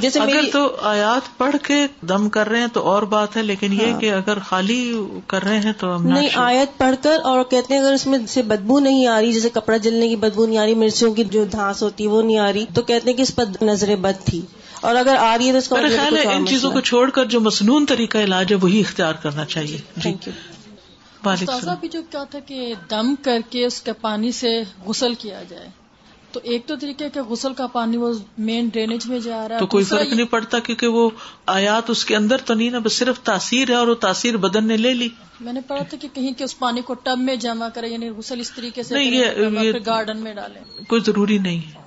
جیسے 0.00 0.20
اگر 0.20 0.40
تو 0.52 0.76
آیات 0.82 1.38
پڑھ 1.38 1.56
کے 1.62 1.86
دم 2.00 2.28
کر 2.28 2.48
رہے 2.48 2.60
ہیں 2.60 2.66
تو 2.72 2.80
اور 2.80 3.02
بات 3.02 3.36
ہے 3.36 3.42
لیکن 3.42 3.72
یہ 3.72 3.92
ہاں۔ 3.92 4.00
کہ 4.00 4.12
اگر 4.12 4.38
خالی 4.38 5.00
کر 5.26 5.42
رہے 5.42 5.60
ہیں 5.60 5.72
تو 5.78 5.98
نہیں 5.98 6.28
آیت 6.34 6.78
پڑھ 6.78 6.94
کر 7.02 7.16
اور 7.24 7.44
کہتے 7.44 7.74
ہیں 7.74 7.80
اگر 7.80 7.92
اس 7.92 8.06
میں 8.06 8.18
سے 8.28 8.42
بدبو 8.42 8.78
نہیں 8.78 9.06
آ 9.06 9.20
رہی 9.20 9.32
جیسے 9.32 9.48
کپڑا 9.48 9.76
جلنے 9.76 10.08
کی 10.08 10.16
بدبو 10.16 10.46
نہیں 10.46 10.58
آ 10.58 10.64
رہی 10.64 10.74
مرچوں 10.74 11.14
کی 11.14 11.24
جو 11.24 11.44
دھاس 11.44 11.82
ہوتی 11.82 12.04
ہے 12.04 12.08
وہ 12.08 12.22
نہیں 12.22 12.38
آ 12.38 12.52
رہی 12.52 12.64
تو 12.74 12.82
کہتے 12.82 13.10
ہیں 13.10 13.16
کہ 13.16 13.22
اس 13.22 13.34
پر 13.34 13.44
نظر 13.62 13.96
بد 13.96 14.26
تھی۔ 14.26 14.40
اور 14.80 14.96
اگر 14.96 15.16
آ 15.18 15.38
رہی 15.38 15.46
ہے 15.46 15.52
تو 15.52 15.58
اس 15.58 15.68
کا 15.68 15.76
خیال 15.76 16.18
ہے 16.18 16.34
ان 16.34 16.46
چیزوں 16.46 16.70
کو 16.70 16.80
چھوڑ 16.80 17.10
کر 17.10 17.24
جو 17.24 17.40
مصنون 17.40 17.86
طریقہ 17.86 18.18
علاج 18.18 18.52
ہے 18.52 18.56
وہی 18.62 18.80
اختیار 18.80 19.14
کرنا 19.14 19.44
چاہیے۔ 19.44 19.78
تھینک 20.02 20.28
یو 20.28 20.32
بھی 21.80 21.88
جو 21.88 22.02
کیا 22.10 22.24
تھا 22.24 22.38
کہ 22.38 22.74
دم 22.90 23.14
کر 23.22 23.38
کے 23.50 23.64
اس 23.64 23.82
کے 23.82 23.92
پانی 23.92 24.32
سے 24.32 24.62
غسل 24.86 25.14
کیا 25.14 25.42
جائے۔ 25.48 25.85
تو 26.36 26.40
ایک 26.42 26.66
تو 26.66 26.74
طریقہ 26.76 27.04
کہ 27.14 27.22
غسل 27.22 27.54
کا 27.54 27.66
پانی 27.66 27.96
وہ 27.96 28.12
مین 28.38 28.68
ڈرینیج 28.68 29.06
میں 29.06 29.18
جا 29.18 29.48
رہا 29.48 29.54
ہے 29.54 29.60
تو 29.60 29.66
کوئی 29.66 29.84
فرق 29.84 30.12
نہیں 30.12 30.26
پڑتا 30.26 30.58
کیونکہ 30.58 30.86
وہ 30.86 31.10
آیات 31.46 31.90
اس 31.90 32.04
کے 32.04 32.16
اندر 32.16 32.36
تو 32.36 32.54
نہیں 32.54 32.70
نا 32.70 32.78
بس 32.78 32.92
صرف 32.92 33.20
تاثیر 33.20 33.70
ہے 33.70 33.74
اور 33.74 33.88
وہ 33.88 33.94
تاثیر 33.94 34.36
بدن 34.36 34.68
نے 34.68 34.76
لے 34.76 34.94
لی۔ 34.94 35.08
میں 35.40 35.52
نے 35.52 35.60
پڑھا 35.60 35.82
تھا 35.82 35.96
کہ 36.00 36.08
کہیں 36.14 36.32
کہ 36.32 36.44
اس 36.44 36.58
پانی 36.58 36.80
کو 36.80 36.94
ٹب 36.94 37.18
میں 37.18 37.36
جمع 37.36 37.68
کرے 37.68 37.88
یعنی 37.88 38.08
غسل 38.08 38.40
اس 38.40 38.52
طریقے 38.56 38.82
سے 38.82 38.94
گارڈن 39.86 40.16
میں 40.16 40.34
ڈالے۔ 40.34 40.60
کوئی 40.88 41.02
ضروری 41.06 41.38
نہیں۔ 41.38 41.58
ہے 41.58 41.86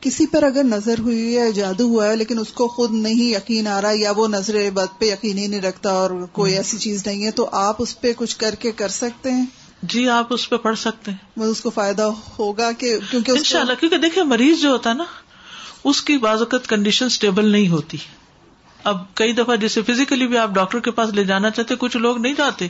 کسی 0.00 0.26
پر 0.26 0.42
اگر 0.42 0.64
نظر 0.64 0.98
ہوئی 0.98 1.38
ہے 1.38 1.52
جادو 1.52 1.84
ہوا 1.84 2.08
ہے 2.08 2.16
لیکن 2.16 2.38
اس 2.38 2.52
کو 2.52 2.68
خود 2.68 2.92
نہیں 2.92 3.24
یقین 3.24 3.66
آ 3.66 3.82
رہا 3.82 3.90
یا 3.94 4.12
وہ 4.16 4.28
نظر 4.28 4.70
بد 4.74 5.00
پہ 5.00 5.04
یقین 5.04 5.38
ہی 5.38 5.46
نہیں 5.46 5.60
رکھتا 5.60 5.90
اور 5.90 6.10
کوئی 6.32 6.54
ایسی 6.54 6.78
چیز 6.78 7.06
نہیں 7.06 7.24
ہے 7.24 7.30
تو 7.30 7.48
آپ 7.52 7.76
اس 7.78 8.00
پہ 8.00 8.12
کچھ 8.16 8.36
کر 8.36 8.54
کے 8.54 8.72
کر 8.72 8.88
سکتے 8.88 9.30
ہیں؟ 9.30 9.46
جی 9.88 10.08
آپ 10.08 10.34
اس 10.34 10.50
پہ 10.50 10.56
پڑھ 10.56 10.78
سکتے 10.78 11.10
ہیں۔ 11.10 11.42
اس 11.42 11.60
کو 11.60 11.70
فائدہ 11.70 12.10
ہوگا 12.38 12.72
کہ 12.72 12.98
کیونکہ 13.10 13.30
ان 13.30 13.44
شاء 13.44 13.60
اللہ 13.60 13.72
کیونکہ 13.80 13.98
دیکھیں 13.98 14.22
مریض 14.22 14.60
جو 14.62 14.70
ہوتا 14.70 14.90
ہے 14.90 14.94
نا 14.94 15.04
اس 15.84 16.02
کی 16.02 16.18
بازوقت 16.18 16.68
کنڈیشن 16.68 17.06
اسٹیبل 17.06 17.48
نہیں 17.50 17.68
ہوتی۔ 17.68 17.96
اب 18.84 19.14
کئی 19.14 19.32
دفعہ 19.32 19.56
جیسے 19.56 19.82
فزیکلی 19.82 20.26
بھی 20.26 20.38
آپ 20.38 20.50
ڈاکٹر 20.50 20.80
کے 20.80 20.90
پاس 20.90 21.10
لے 21.10 21.24
جانا 21.24 21.50
چاہتے 21.50 21.74
کچھ 21.76 21.96
لوگ 21.96 22.18
نہیں 22.18 22.32
جاتے۔ 22.32 22.68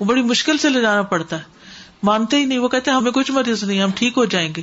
وہ 0.00 0.04
بڑی 0.04 0.22
مشکل 0.22 0.58
سے 0.58 0.68
لے 0.68 0.80
جانا 0.80 1.02
پڑتا 1.02 1.36
ہے۔ 1.38 1.42
مانتے 2.02 2.36
ہی 2.36 2.44
نہیں 2.44 2.58
وہ 2.58 2.68
کہتے 2.68 2.90
ہمیں 2.90 3.12
کچھ 3.12 3.30
مریض 3.30 3.64
نہیں 3.64 3.80
ہم 3.80 3.90
ٹھیک 3.94 4.12
ہو 4.16 4.24
جائیں 4.24 4.52
گے۔ 4.56 4.62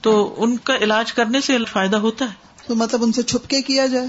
تو 0.00 0.34
ان 0.38 0.56
کا 0.56 0.76
علاج 0.76 1.12
کرنے 1.12 1.40
سے 1.40 1.58
فائدہ 1.72 1.96
ہوتا 1.96 2.24
ہے۔ 2.24 2.34
تو 2.66 2.74
مطلب 2.74 3.02
ان 3.02 3.12
سے 3.12 3.22
چھپ 3.22 3.50
کے 3.50 3.62
کیا 3.62 3.86
جائے؟ 3.86 4.06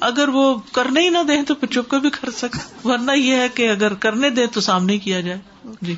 اگر 0.00 0.28
وہ 0.28 0.58
کرنے 0.72 1.00
ہی 1.00 1.08
نہ 1.08 1.18
دیں 1.28 1.42
تو 1.42 1.54
پھر 1.54 1.68
چھپ 1.68 1.90
کے 1.90 1.98
بھی 1.98 2.10
کر 2.10 2.30
سکتے۔ 2.30 2.88
ورنہ 2.88 3.12
یہ 3.12 3.34
ہے 3.34 3.48
کہ 3.48 3.70
اگر 3.70 3.94
کرنے 3.94 4.30
دیں 4.30 4.46
تو 4.46 4.60
سامنے 4.60 4.98
کیا 4.98 5.20
جائے۔ 5.20 5.38
جی۔ 5.82 5.94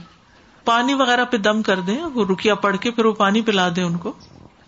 پانی 0.70 0.94
وغیرہ 0.94 1.24
پہ 1.24 1.37
دم 1.37 1.62
کر 1.62 1.80
دیں 1.80 2.02
وہ 2.14 2.24
رکیا 2.30 2.54
پڑ 2.54 2.76
کے 2.76 2.90
پھر 2.90 3.04
وہ 3.04 3.12
پانی 3.12 3.40
پلا 3.40 3.68
دیں 3.76 3.85
ان 3.85 3.96
کو۔ 3.96 4.12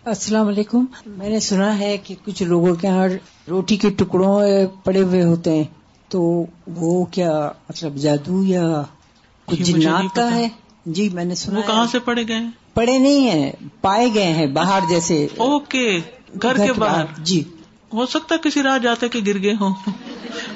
السلام 0.05 0.47
علیکم۔ 0.47 0.85
میں 1.07 1.29
نے 1.29 1.39
سنا 1.39 1.79
ہے 1.79 1.97
کہ 1.97 2.15
کچھ 2.25 2.43
لوگوں 2.43 2.75
کے 2.75 2.87
یہاں 2.87 3.07
روٹی 3.49 3.77
کے 3.77 3.89
ٹکڑوں 3.89 4.41
پڑے 4.83 5.01
ہوئے 5.01 5.23
ہوتے 5.23 5.55
ہیں۔ 5.55 5.63
تو 6.09 6.45
وہ 6.67 7.05
کیا 7.05 7.51
مطلب 7.69 7.95
جادو 7.95 8.43
یا 8.43 8.81
کچھ 9.45 9.61
جنات 9.61 10.15
کا 10.15 10.35
ہے؟ 10.35 10.47
جی 10.85 11.09
میں 11.09 11.25
نے 11.25 11.35
سنا 11.35 11.61
کہاں 11.61 11.87
سے 11.87 11.99
پڑے 11.99 12.27
گئے 12.27 12.39
پڑے 12.73 12.97
نہیں 12.97 13.29
ہیں 13.29 13.51
پائے 13.81 14.09
گئے 14.13 14.33
ہیں 14.33 14.45
باہر 14.45 14.79
جیسے۔ 14.89 15.27
اوکے 15.37 15.99
گھر 16.41 16.57
کے 16.57 16.73
باہر۔ 16.73 17.05
جی۔ 17.17 17.43
ہو 17.93 18.05
سکتا 18.05 18.37
کسی 18.37 18.63
راہ 18.63 18.77
جاتے 18.77 19.09
کہ 19.09 19.19
گر 19.27 19.43
گئے 19.43 19.53
ہوں۔ 19.53 19.73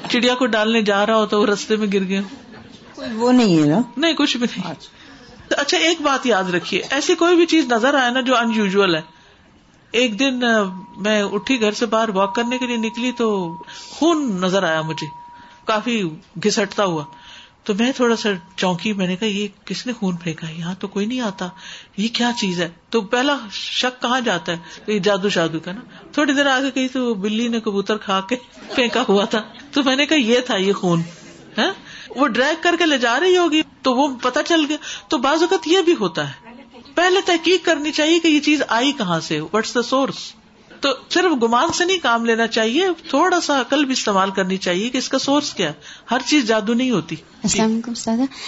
چڑیا 0.09 0.35
کو 0.35 0.45
ڈالنے 0.45 0.81
جا 0.81 1.05
رہا 1.05 1.15
ہو 1.15 1.25
تو 1.25 1.41
وہ 1.41 1.45
رستے 1.45 1.75
میں 1.75 1.87
گر 1.93 2.07
گئے 2.07 2.21
وہ 3.13 3.31
نہیں 3.31 3.59
ہے 3.59 3.65
نا؟ 3.65 3.81
نہیں 3.97 4.13
کچھ 4.13 4.37
بھی 4.37 4.47
نہیں۔ 4.57 4.73
اچھا۔ 5.49 5.61
اچھا 5.61 5.77
ایک 5.77 6.01
بات 6.01 6.25
یاد 6.25 6.43
رکھیے۔ 6.43 6.81
ایسی 6.89 7.15
کوئی 7.15 7.35
بھی 7.35 7.45
چیز 7.45 7.65
نظر 7.71 7.93
آئے 7.93 8.11
نا 8.11 8.21
جو 8.21 8.37
ان 8.37 8.53
یوژل 8.53 8.95
ہے۔ 8.95 9.01
ایک 9.91 10.19
دن 10.19 10.39
میں 10.97 11.23
اٹھی 11.23 11.61
گھر 11.61 11.71
سے 11.71 11.85
باہر 11.85 12.09
واک 12.09 12.35
کرنے 12.35 12.57
کے 12.57 12.67
لیے 12.67 12.77
نکلی 12.77 13.11
تو 13.11 13.57
خون 13.89 14.41
نظر 14.41 14.63
آیا 14.63 14.81
مجھے۔ 14.81 15.07
کافی 15.65 16.03
گھسٹتا 16.43 16.85
ہوا۔ 16.85 17.03
تو 17.63 17.73
میں 17.73 17.91
تھوڑا 17.91 18.15
سا 18.15 18.29
چونکی، 18.55 18.93
میں 18.93 19.07
نے 19.07 19.15
کہا، 19.15 19.27
یہ 19.27 19.47
کس 19.65 19.87
نے 19.87 19.93
خون 19.93 20.15
پھینکا؟ 20.15 20.49
یہاں 20.49 20.75
تو 20.79 20.87
کوئی 20.87 21.05
نہیں 21.05 21.21
آتا۔ 21.21 21.47
یہ 21.97 22.07
کیا 22.13 22.31
چیز 22.39 22.61
ہے؟ 22.61 22.69
تو 22.89 23.01
پہلا 23.01 23.37
شک 23.51 24.01
کہاں 24.01 24.21
جاتا 24.21 24.51
ہے؟ 24.51 24.57
یہ 24.87 24.99
جادو 24.99 25.29
شادو 25.29 25.59
کا 25.59 25.71
نا۔ 25.71 25.81
تھوڑی 26.11 26.33
دیر 26.33 26.45
آگے 26.45 26.69
گئی 26.75 26.87
تو 26.87 27.13
بلی 27.13 27.47
نے 27.47 27.59
کبوتر 27.59 27.97
کھا 27.97 28.21
کے 28.29 28.35
پھینکا 28.75 29.03
ہوا 29.09 29.25
تھا۔ 29.25 29.43
تو 29.71 29.83
میں 29.83 29.95
نے 29.95 30.05
کہا، 30.05 30.17
یہ 30.17 30.39
تھا 30.39 30.57
یہ 30.57 30.73
خون۔ 30.73 31.01
ہے 31.57 31.67
وہ 32.17 32.27
ڈرائیو 32.27 32.55
کر 32.61 32.75
کے 32.79 32.85
لے 32.85 32.97
جا 32.97 33.19
رہی 33.19 33.37
ہوگی 33.37 33.61
تو 33.81 33.93
وہ 33.93 34.07
پتا 34.21 34.43
چل 34.43 34.65
گیا۔ 34.69 34.77
تو 35.07 35.17
بعض 35.17 35.41
اوقات 35.41 35.67
یہ 35.67 35.81
بھی 35.81 35.95
ہوتا 35.99 36.29
ہے۔ 36.29 36.33
پہلے 36.95 37.21
تحقیق 37.25 37.65
کرنی 37.65 37.91
چاہیے 37.91 38.19
کہ 38.19 38.27
یہ 38.27 38.39
چیز 38.39 38.61
آئی 38.67 38.91
کہاں 38.91 39.19
سے 39.19 39.39
واٹس 39.39 39.75
دا 39.75 39.81
سورس 39.81 40.15
تو 40.79 40.89
صرف 41.09 41.43
گمان 41.43 41.71
سے 41.73 41.85
نہیں 41.85 41.97
کام 41.97 42.25
لینا 42.25 42.47
چاہیے 42.47 42.87
تھوڑا 43.09 43.41
سا 43.41 43.61
عقل 43.61 43.85
بھی 43.85 43.93
استعمال 43.93 44.31
کرنی 44.31 44.57
چاہیے 44.57 44.89
کہ 44.89 44.97
اس 44.97 45.09
کا 45.09 45.19
سورس 45.19 45.53
کیا 45.53 45.71
ہر 46.11 46.17
چیز 46.25 46.45
جادو 46.47 46.73
نہیں 46.73 46.91
ہوتی۔ 46.91 47.15
السلام 47.43 47.79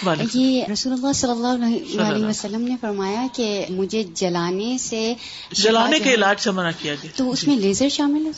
علیکم 0.08 0.40
یہ 0.40 0.64
رسول 0.72 0.92
اللہ 0.92 1.12
صلی 1.12 1.30
اللہ 1.30 1.46
علیہ 1.46 2.26
وسلم۔ 2.26 2.60
نے 2.60 2.76
فرمایا 2.80 3.26
کہ 3.32 3.66
مجھے 3.70 4.04
جلانے 4.14 4.78
سے 4.78 5.14
جلانے 5.52 5.98
کے 5.98 6.14
علاج 6.14 6.40
سے 6.40 6.50
منع 6.50 6.70
کیا 6.78 6.94
گیا۔ 6.94 7.10
تو 7.16 7.30
اس 7.30 7.46
میں 7.46 7.56
لیزر 7.56 7.88
شامل 7.88 8.26
ہے 8.26 8.30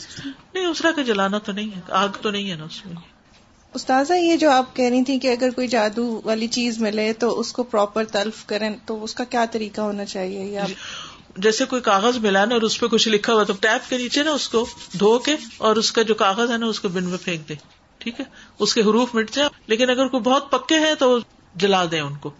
نہیں 0.53 0.65
اس 0.65 0.77
طرح 0.77 0.91
کا 0.91 1.01
جلانا 1.01 1.37
تو 1.37 1.51
نہیں 1.51 1.75
ہے 1.75 1.81
آگ 1.89 2.09
تو 2.21 2.29
نہیں 2.31 2.51
ہے 2.51 2.55
نا 2.55 2.63
اس 2.63 2.85
میں۔ 2.85 3.12
استاذہ 3.73 4.13
یہ 4.13 4.35
جو 4.35 4.51
آپ 4.51 4.75
کہہ 4.75 4.89
رہی 4.89 5.03
تھی 5.03 5.19
کہ 5.19 5.31
اگر 5.31 5.49
کوئی 5.49 5.67
جادو 5.67 6.21
والی 6.25 6.47
چیز 6.47 6.79
ملے 6.79 7.13
تو 7.13 7.39
اس 7.39 7.53
کو 7.53 7.63
پراپر 7.63 8.03
تلف 8.03 8.45
کریں 8.45 8.69
تو 8.85 9.03
اس 9.03 9.15
کا 9.15 9.23
کیا 9.23 9.45
طریقہ 9.51 9.81
ہونا 9.81 10.05
چاہیے؟ 10.05 10.45
یا 10.45 10.65
جیسے 11.37 11.65
کوئی 11.65 11.81
کاغذ 11.81 12.17
ملا 12.17 12.45
نا 12.45 12.53
اور 12.53 12.61
اس 12.61 12.79
پہ 12.79 12.87
کچھ 12.87 13.07
لکھا 13.07 13.33
ہوا 13.33 13.43
تو 13.43 13.53
ٹیپ 13.59 13.89
کے 13.89 13.97
نیچے 13.97 14.23
نا 14.23 14.31
اس 14.31 14.49
کو 14.49 14.65
دھو 14.99 15.19
کے 15.19 15.35
اور 15.57 15.75
اس 15.75 15.91
کا 15.91 16.01
جو 16.01 16.15
کاغذ 16.15 16.51
ہے 16.51 16.57
نا 16.57 16.65
اس 16.65 16.79
کو 16.79 16.89
بن 16.89 17.03
میں 17.03 17.17
پھینک 17.23 17.49
دے 17.49 17.55
ٹھیک 17.97 18.19
ہے؟ 18.19 18.25
اس 18.59 18.73
کے 18.73 18.81
حروف 18.81 19.15
مٹ 19.15 19.31
جائے 19.31 19.49
لیکن 19.67 19.89
اگر 19.89 20.07
کوئی 20.07 20.23
بہت 20.23 20.51
پکے 20.51 20.75
ہیں 20.75 20.93
تو 20.99 21.19
جلا 21.55 21.85
دیں 21.91 22.01
ان 22.01 22.15
کو 22.15 22.31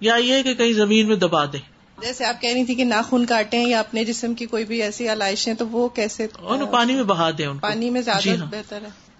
یا 0.00 0.14
یہ 0.14 0.42
کہ 0.42 0.54
کہیں 0.54 0.72
زمین 0.72 1.08
میں 1.08 1.16
دبا 1.16 1.44
دیں۔ 1.44 1.60
جیسے 2.00 2.24
آپ 2.24 2.40
کہہ 2.40 2.52
رہی 2.52 2.64
تھی 2.64 2.74
کہ 2.74 2.84
ناخن 2.84 3.26
کاٹے 3.26 3.58
یا 3.58 3.80
اپنے 3.80 4.04
جسم 4.04 4.34
کی 4.34 4.46
کوئی 4.46 4.64
بھی 4.64 4.82
ایسی 4.82 5.08
علائشیں 5.08 5.54
تو 5.54 5.68
وہ 5.68 5.88
کیسے؟ 5.88 6.26
پانی 6.70 6.94
میں 6.94 7.02
بہا 7.02 7.30
دیں 7.38 7.46
پانی 7.60 7.90
میں 7.90 8.00
زیادہ 8.00 8.22
جی 8.22 8.36
ہاں۔ 8.36 8.46
بہتر 8.46 8.82
ہے۔ 8.82 9.13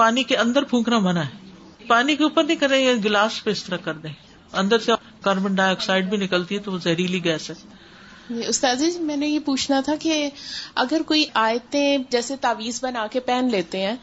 پانی 0.00 0.22
کے 0.22 0.36
اندر 0.36 0.62
پھونکنا 0.62 0.98
منع 0.98 1.20
ہے۔ 1.20 1.50
پانی 1.86 2.16
کے 2.16 2.22
اوپر 2.22 2.44
نہیں 2.44 2.56
کریں 2.56 2.80
یا 2.80 2.92
گلاس 3.04 3.44
پہ 3.44 3.50
اس 3.50 3.64
طرح 3.64 3.76
کر 3.76 3.94
دیں۔ 3.94 4.12
اندر 4.52 4.78
سے 4.78 4.92
کاربن 5.20 5.54
ڈائی 5.54 5.70
آکسائڈ 5.70 6.10
بھی 6.10 6.16
نکلتی 6.16 6.54
ہے 6.54 6.60
تو 6.60 6.72
وہ 6.72 6.78
زہریلی 6.78 7.24
گیس 7.24 7.50
ہے۔ 7.50 7.54
استاد 8.46 8.76
جی 8.76 8.98
میں 8.98 9.16
نے 9.16 9.26
یہ 9.26 9.38
پوچھنا 9.38 9.80
تھا 9.80 9.94
کہ 10.00 10.30
اگر 10.74 11.02
کوئی 11.06 11.24
آیتیں 11.34 11.98
جیسے 12.10 12.36
تعویذ 12.36 12.84
بنا 12.84 13.06
کے 13.06 13.20
پہن 13.20 13.48
لیتے 13.50 13.80
ہیں 13.80 13.96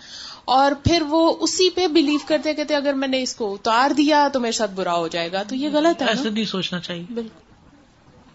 اور 0.45 0.71
پھر 0.71 1.01
وہ 1.01 1.35
اسی 1.39 1.69
پہ 1.69 1.87
بلیو 1.87 2.19
کرتے 2.27 2.53
کہتے 2.53 2.75
اگر 2.75 2.93
میں 2.93 3.07
نے 3.07 3.21
اس 3.21 3.35
کو 3.35 3.53
اتار 3.53 3.91
دیا 3.91 4.27
تو 4.33 4.39
میرے 4.39 4.51
ساتھ 4.51 4.71
برا 4.71 4.95
ہو 4.95 5.07
جائے 5.07 5.31
گا 5.31 5.43
تو 5.43 5.55
یہ 5.55 5.69
غلط 5.73 6.01
ہے 6.01 6.07
ایسا 6.07 6.29
نہیں 6.29 6.45
سوچنا 6.45 6.79
چاہیے۔ 6.79 7.03
بالکل۔ 7.09 7.46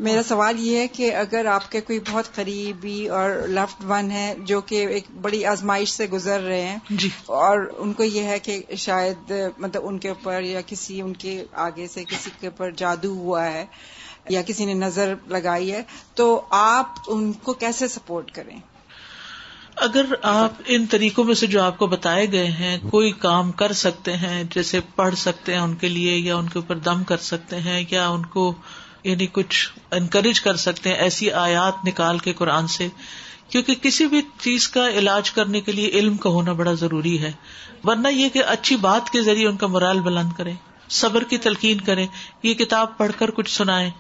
میرا 0.03 0.23
سوال 0.23 0.59
یہ 0.59 0.79
ہے 0.79 0.87
کہ 0.89 1.15
اگر 1.17 1.47
آپ 1.47 1.71
کے 1.73 1.81
کوئی 1.81 1.99
بہت 2.11 2.35
قریبی 2.35 3.07
اور 3.09 3.31
لفٹ 3.49 3.85
ون 3.89 4.11
ہے 4.11 4.35
جو 4.45 4.61
کہ 4.61 4.87
ایک 4.87 5.11
بڑی 5.21 5.45
آزمائش 5.47 5.93
سے 5.93 6.07
گزر 6.07 6.41
رہے 6.41 6.63
ہیں 6.63 6.79
جی۔ 6.93 7.09
اور 7.35 7.67
ان 7.79 7.93
کو 7.93 8.05
یہ 8.05 8.23
ہے 8.25 8.39
کہ 8.39 8.61
شاید 8.79 9.33
مطلب 9.59 9.87
ان 9.87 9.99
کے 9.99 10.09
اوپر 10.09 10.43
یا 10.43 10.61
کسی 10.67 11.01
ان 11.01 11.13
کے 11.17 11.43
آگے 11.61 11.87
سے 11.87 12.05
کسی 12.05 12.31
کے 12.41 12.47
اوپر 12.47 12.71
جادو 12.77 13.13
ہوا 13.17 13.45
ہے 13.47 13.65
یا 14.29 14.43
کسی 14.43 14.65
نے 14.65 14.75
نظر 14.77 15.15
لگائی 15.29 15.73
ہے 15.73 15.83
تو 16.15 16.29
آپ 16.53 16.99
ان 17.09 17.33
کو 17.43 17.53
کیسے 17.55 17.89
سپورٹ 17.89 18.31
کریں؟ 18.31 18.59
اگر 19.79 20.13
آپ 20.23 20.61
ان 20.67 20.85
طریقوں 20.87 21.25
میں 21.25 21.35
سے 21.35 21.47
جو 21.47 21.63
آپ 21.63 21.79
کو 21.79 21.87
بتائے 21.89 22.31
گئے 22.33 22.47
ہیں 22.53 22.77
کوئی 22.91 23.11
کام 23.21 23.51
کر 23.57 23.73
سکتے 23.79 24.17
ہیں 24.17 24.43
جیسے 24.51 24.81
پڑھ 24.95 25.15
سکتے 25.17 25.53
ہیں 25.53 25.61
ان 25.61 25.75
کے 25.75 25.89
لیے 25.89 26.17
یا 26.17 26.37
ان 26.37 26.49
کے 26.49 26.59
اوپر 26.59 26.79
دم 26.85 27.05
کر 27.05 27.17
سکتے 27.25 27.61
ہیں 27.61 27.83
یا 27.91 28.09
ان 28.09 28.27
کو 28.27 28.53
یعنی 29.05 29.27
کچھ 29.27 29.69
انکریج 29.91 30.41
کر 30.41 30.57
سکتے 30.57 30.91
ہیں 30.91 30.97
ایسی 30.97 31.31
آیات 31.31 31.87
نکال 31.87 32.19
کے 32.19 32.33
قرآن 32.33 32.67
سے، 32.67 32.89
کیونکہ 33.49 33.75
کسی 33.75 34.07
بھی 34.07 34.23
چیز 34.41 34.69
کا 34.69 34.89
علاج 34.89 35.31
کرنے 35.31 35.61
کے 35.61 35.73
لیے 35.73 35.89
علم 35.89 36.17
کا 36.17 36.31
ہونا 36.31 36.53
بڑا 36.53 36.73
ضروری 36.73 37.23
ہے۔ 37.23 37.33
ورنہ 37.85 38.09
یہ 38.09 38.29
کہ 38.29 38.43
اچھی 38.47 38.77
بات 38.77 39.11
کے 39.11 39.23
ذریعے 39.23 39.49
ان 39.49 39.57
کا 39.57 39.67
مرال 39.67 40.01
بلند 40.01 40.33
کریں، 40.37 40.55
صبر 40.89 41.25
کی 41.25 41.39
تلقین 41.39 41.81
کریں، 41.81 42.07
یہ 42.43 42.55
کتاب 42.55 42.99
پڑھ 42.99 43.13
کر 43.19 43.31
کچھ 43.31 43.51
سنائے 43.51 43.91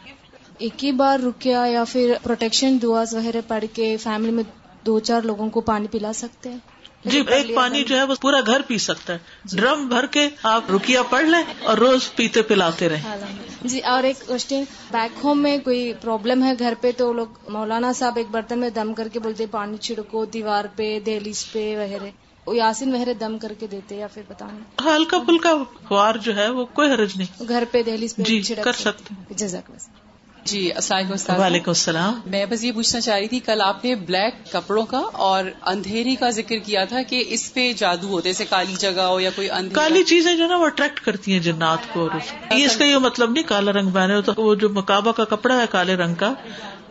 ایک 0.58 0.84
ہی 0.84 0.92
بار 0.92 1.18
رکیا 1.18 1.64
یا 1.66 1.84
پھر 1.84 2.14
پروٹیکشن 2.22 2.78
دعا 2.82 3.04
وغیرہ 3.12 3.40
پڑھ 3.48 3.64
کے 3.72 3.96
فیملی 3.96 4.30
میں 4.30 4.44
دو 4.86 5.00
چار 5.00 5.22
لوگوں 5.22 5.50
کو 5.50 5.60
پانی 5.60 5.86
پلا 5.86 6.12
سکتے 6.12 6.48
ہیں۔ 6.48 6.58
جی 7.04 7.22
ایک 7.28 7.54
پانی 7.54 7.84
جو 7.84 7.96
ہے 7.96 8.02
وہ 8.02 8.14
پورا 8.20 8.40
گھر 8.46 8.60
پی 8.66 8.78
سکتا 8.78 9.12
ہے۔ 9.12 9.18
ڈرم 9.52 9.86
بھر 9.88 10.06
کے 10.06 10.28
آپ 10.42 10.70
رکیا 10.70 11.02
پڑھ 11.02 11.24
لیں 11.24 11.42
اور 11.62 11.78
روز 11.78 12.14
پیتے 12.14 12.42
پلاتے 12.42 12.88
رہے 12.88 13.14
جی 13.62 13.80
اور 13.80 14.02
ایک 14.02 14.26
کوشچن 14.26 14.64
بیک 14.90 15.24
ہوم 15.24 15.42
میں 15.42 15.58
کوئی 15.58 15.92
پرابلم 16.00 16.42
ہے 16.42 16.52
گھر 16.58 16.74
پہ؟ 16.80 16.90
تو 16.96 17.12
لوگ 17.12 17.26
مولانا 17.48 17.92
صاحب 17.92 18.16
ایک 18.16 18.26
برتن 18.30 18.58
میں 18.58 18.70
دم 18.70 18.94
کر 18.94 19.08
کے 19.08 19.18
بولتے 19.18 19.46
پانی 19.46 19.76
چھڑکو 19.76 20.24
دیوار 20.24 20.64
پہ 20.76 20.98
دہلیز 21.06 21.44
پہ 21.52 21.76
وغیرہ۔ 21.76 22.10
یاسین 22.46 22.94
وغیرہ 22.94 23.12
دم 23.12 23.38
کر 23.38 23.52
کے 23.58 23.66
دیتے 23.66 23.96
یا 23.96 24.06
پھر 24.06 24.22
بتانا 24.28 24.96
ہلکا 24.96 25.18
پھلکا 25.18 25.50
فوار 25.88 26.14
جو 26.14 26.36
ہے 26.36 26.48
وہ 26.48 26.64
کوئی 26.64 26.90
حرج 26.90 27.16
نہیں۔ 27.16 27.48
گھر 27.48 27.64
پہ 27.70 27.82
دہلیز 27.82 28.16
پہ 28.16 28.22
جی 28.22 28.40
کر 28.64 28.72
سکتے 28.72 29.14
جزاک 29.30 29.70
جی 30.44 30.60
السلام 30.72 31.10
وعلیکم 31.40 31.70
السلام۔ 31.70 32.20
میں 32.26 32.44
بس 32.46 32.62
یہ 32.64 32.72
پوچھنا 32.72 33.00
چاہ 33.00 33.18
رہی 33.18 33.28
تھی 33.28 33.38
کل 33.40 33.60
آپ 33.60 33.84
نے 33.84 33.94
بلیک 34.06 34.52
کپڑوں 34.52 34.84
کا 34.86 35.00
اور 35.22 35.44
اندھیری 35.66 36.14
کا 36.14 36.30
ذکر 36.30 36.58
کیا 36.58 36.84
تھا 36.84 37.02
کہ 37.02 37.22
اس 37.28 37.52
پہ 37.54 37.72
جادو 37.76 38.08
ہوتے 38.08 38.28
جیسے 38.28 38.44
کالی 38.50 38.74
جگہ 38.78 39.00
ہو 39.02 39.20
یا 39.20 39.30
کوئی 39.36 39.48
کالی 39.72 40.02
چیزیں 40.04 40.34
جو 40.36 40.46
نا 40.46 40.56
وہ 40.56 40.66
اٹریکٹ 40.66 41.00
کرتی 41.00 41.32
ہیں 41.32 41.40
جنات 41.40 41.92
کو 41.92 42.08
یہ 42.50 42.64
اس 42.64 42.76
کا 42.76 42.84
یہ 42.84 42.96
مطلب 42.98 43.30
نہیں 43.30 43.44
کالا 43.44 43.72
رنگ 43.72 43.90
پہنے 43.90 44.14
ہوتا 44.14 44.32
وہ 44.36 44.54
جو 44.54 44.68
مکابہ 44.70 45.12
کا 45.12 45.24
کپڑا 45.26 45.60
ہے 45.60 45.66
کالے 45.70 45.96
رنگ 45.96 46.14
کا 46.14 46.32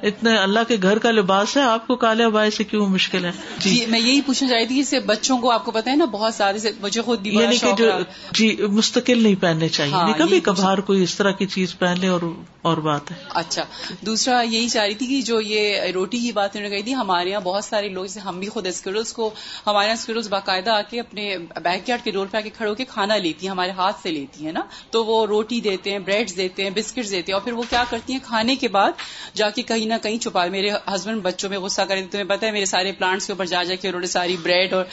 اتنے 0.02 0.38
اللہ 0.38 0.60
کے 0.68 0.78
گھر 0.82 1.00
کا 1.00 1.12
لباس 1.12 1.58
ہے 1.58 1.62
آپ 1.62 1.88
کو 1.88 1.96
کالے 1.96 2.24
ابائے 2.24 2.50
سے 2.50 2.64
کیوں 2.64 2.88
مشکل 2.88 3.26
ہے؟ 3.26 3.32
جی, 3.58 3.70
جی، 3.70 3.86
میں 3.86 4.00
یہی 4.00 4.22
پوچھنا 4.22 4.50
چاہی 4.50 4.66
تھی 4.66 4.84
کہ 4.90 5.00
بچوں 5.00 5.38
کو 5.38 5.52
آپ 5.52 5.66
کو 5.66 5.72
پتا 5.72 5.92
ہے 5.92 5.96
نا 5.96 6.06
بہت 6.06 6.36
سارے 6.36 6.58
مجھے 6.82 7.02
خود 7.02 7.28
یعنی 7.28 7.58
کہ 7.58 7.72
جو 7.78 7.90
جی 8.32 8.58
مستقل 8.70 9.24
نہیں 9.24 9.36
پہننے 9.36 9.70
چاہیے۔ 9.70 9.94
ہاں، 9.94 10.14
کبھی 10.18 10.40
کبھار 10.40 10.78
کوئی 10.78 11.04
اس 11.04 11.16
طرح 11.16 11.32
کی 11.32 11.46
چیز 11.46 11.78
پہن 11.80 12.00
لے 12.00 12.08
اور 12.08 12.22
اور 12.62 12.78
بات 12.78 13.12
ہے۔ 13.12 13.16
اچھا 13.30 13.64
دوسرا 14.02 14.42
یہی 14.42 14.70
چاہ 14.70 14.86
رہی 14.86 14.94
تھی 14.94 15.08
کہ 15.08 15.22
جو 15.22 15.42
یہ 15.42 15.82
روٹی 15.94 16.20
کی 16.20 16.32
بات 16.32 16.56
انہوں 16.56 16.70
نے 16.70 16.76
کہی 16.76 16.84
تھی 16.84 16.96
ہمارے 16.96 17.30
یہاں 17.30 17.42
بہت 17.42 17.66
سارے 17.66 17.90
لوگ 17.90 18.06
جیسے 18.06 18.20
ہم 18.20 18.40
بھی 18.40 18.48
خود 18.48 18.68
اسکرولس 18.68 19.14
کو 19.14 19.30
ہمارے 19.68 19.88
یہاں 19.88 19.98
اسکرولس 19.98 20.28
باقاعدہ 20.28 20.70
آ 20.70 20.82
کے 20.82 21.00
اپنے 21.00 21.38
بیک 21.64 21.90
یارڈ 21.90 22.04
کے 22.04 22.12
ڈور 22.12 22.28
پہ 22.32 22.38
آ 22.38 22.42
کے 22.42 22.50
کھڑے 22.50 22.70
ہو 22.70 22.76
کے 22.76 22.86
کھانا 22.86 23.18
لیتی 23.18 23.46
ہیں 23.46 23.52
ہمارے 23.52 23.72
ہاتھ 23.72 24.02
سے 24.04 24.12
لیتی 24.12 24.46
ہیں 24.46 24.52
نا۔ 24.52 24.62
تو 24.90 25.06
وہ 25.06 25.26
روٹی 25.26 25.62
دیتے 25.62 25.92
ہیں 25.92 26.00
بریڈ 26.00 26.36
دیتے 26.38 26.64
ہیں 26.64 26.70
بسکٹ 26.70 27.10
دیتے 27.12 27.32
ہیں 27.32 27.34
اور 27.34 27.42
پھر 27.42 27.54
وہ 27.54 27.64
کیا 27.70 27.84
کرتی 27.90 28.14
ہیں؟ 28.14 28.20
کھانے 28.24 28.56
کے 28.56 28.68
بعد 28.68 28.92
جا 29.34 29.50
کے 29.50 29.62
کہیں 29.62 29.91
نہ 29.92 29.98
کہیں 30.04 30.18
چھپا 30.18 30.46
میرے 30.46 30.70
ہسبینڈ 30.72 31.22
بچوں 31.22 31.50
میں 31.50 31.58
غصہ 31.58 31.82
کرے 31.82 32.08
تمہیں 32.12 32.26
پتا 32.26 32.48
ہے 32.48 32.52
میرے 32.52 32.66
سارے 32.66 32.92
پلانٹس 32.92 33.28
کے 33.28 33.34
اوپر 33.34 33.46
جا 33.46 33.64
جا 33.64 33.76
کے 33.76 33.88
انہوں 33.88 34.02
نے 34.02 34.08
ساری 34.08 34.38
بریڈ 34.38 34.74
اور 34.74 34.86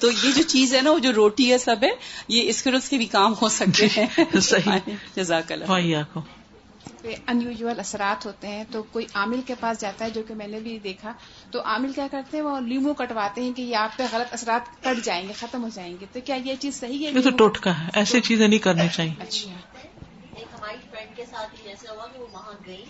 تو 0.00 0.10
یہ 0.10 0.32
جو 0.36 0.42
چیز 0.42 0.74
ہے 0.74 0.80
نا 0.80 0.90
وہ 0.90 0.98
جو 0.98 1.12
روٹی 1.12 1.52
ہے 1.52 1.58
سب 1.58 1.76
ہے 1.82 1.90
یہ 2.28 2.48
اس 2.48 2.62
کے 2.62 2.70
کے 2.90 2.96
بھی 2.96 3.06
کام 3.06 3.34
ہو 3.42 3.48
سکتے 3.48 3.86
ہیں۔ 3.86 4.20
جزاک 5.16 5.52
اللہ 5.52 6.18
انیوژل 7.26 7.80
اثرات 7.80 8.26
ہوتے 8.26 8.48
ہیں 8.48 8.64
تو 8.70 8.82
کوئی 8.82 9.06
عامل 9.14 9.40
کے 9.46 9.54
پاس 9.60 9.80
جاتا 9.80 10.04
ہے 10.04 10.10
جو 10.10 10.22
کہ 10.28 10.34
میں 10.34 10.46
نے 10.46 10.60
بھی 10.60 10.78
دیکھا۔ 10.78 11.12
تو 11.50 11.60
عامل 11.64 11.92
کیا 11.92 12.06
کرتے 12.10 12.36
ہیں؟ 12.36 12.44
وہ 12.44 12.60
لیمو 12.60 12.94
کٹواتے 12.94 13.42
ہیں 13.42 13.52
کہ 13.52 13.62
یہ 13.62 13.76
آپ 13.76 13.96
پہ 13.96 14.02
غلط 14.12 14.32
اثرات 14.32 14.84
کٹ 14.84 15.04
جائیں 15.04 15.28
گے 15.28 15.32
ختم 15.32 15.62
ہو 15.62 15.68
جائیں 15.74 15.96
گے۔ 16.00 16.06
تو 16.12 16.20
کیا 16.24 16.36
یہ 16.36 16.54
چیز 16.60 16.80
صحیح 16.80 17.06
ہے؟ 17.06 17.12
یہ 17.12 17.20
تو 17.20 17.30
ٹوٹکا 17.30 17.80
ہے 17.80 17.88
ایسی 17.94 18.20
چیزیں 18.20 18.48
نہیں 18.48 18.58
کرنی 18.58 18.88
چاہیے۔ 18.94 19.22
اچھا۔ 19.22 19.50
ایک 20.34 20.46
ہماری 20.52 20.76
فرینڈ 20.90 21.16
کے 21.16 21.24
ساتھ 21.30 21.56
جیسے 21.64 21.86
ہوا 21.90 22.06
کہ 22.06 22.20
وہ 22.20 22.26
وہاں 22.32 22.52
گئی۔ 22.66 22.84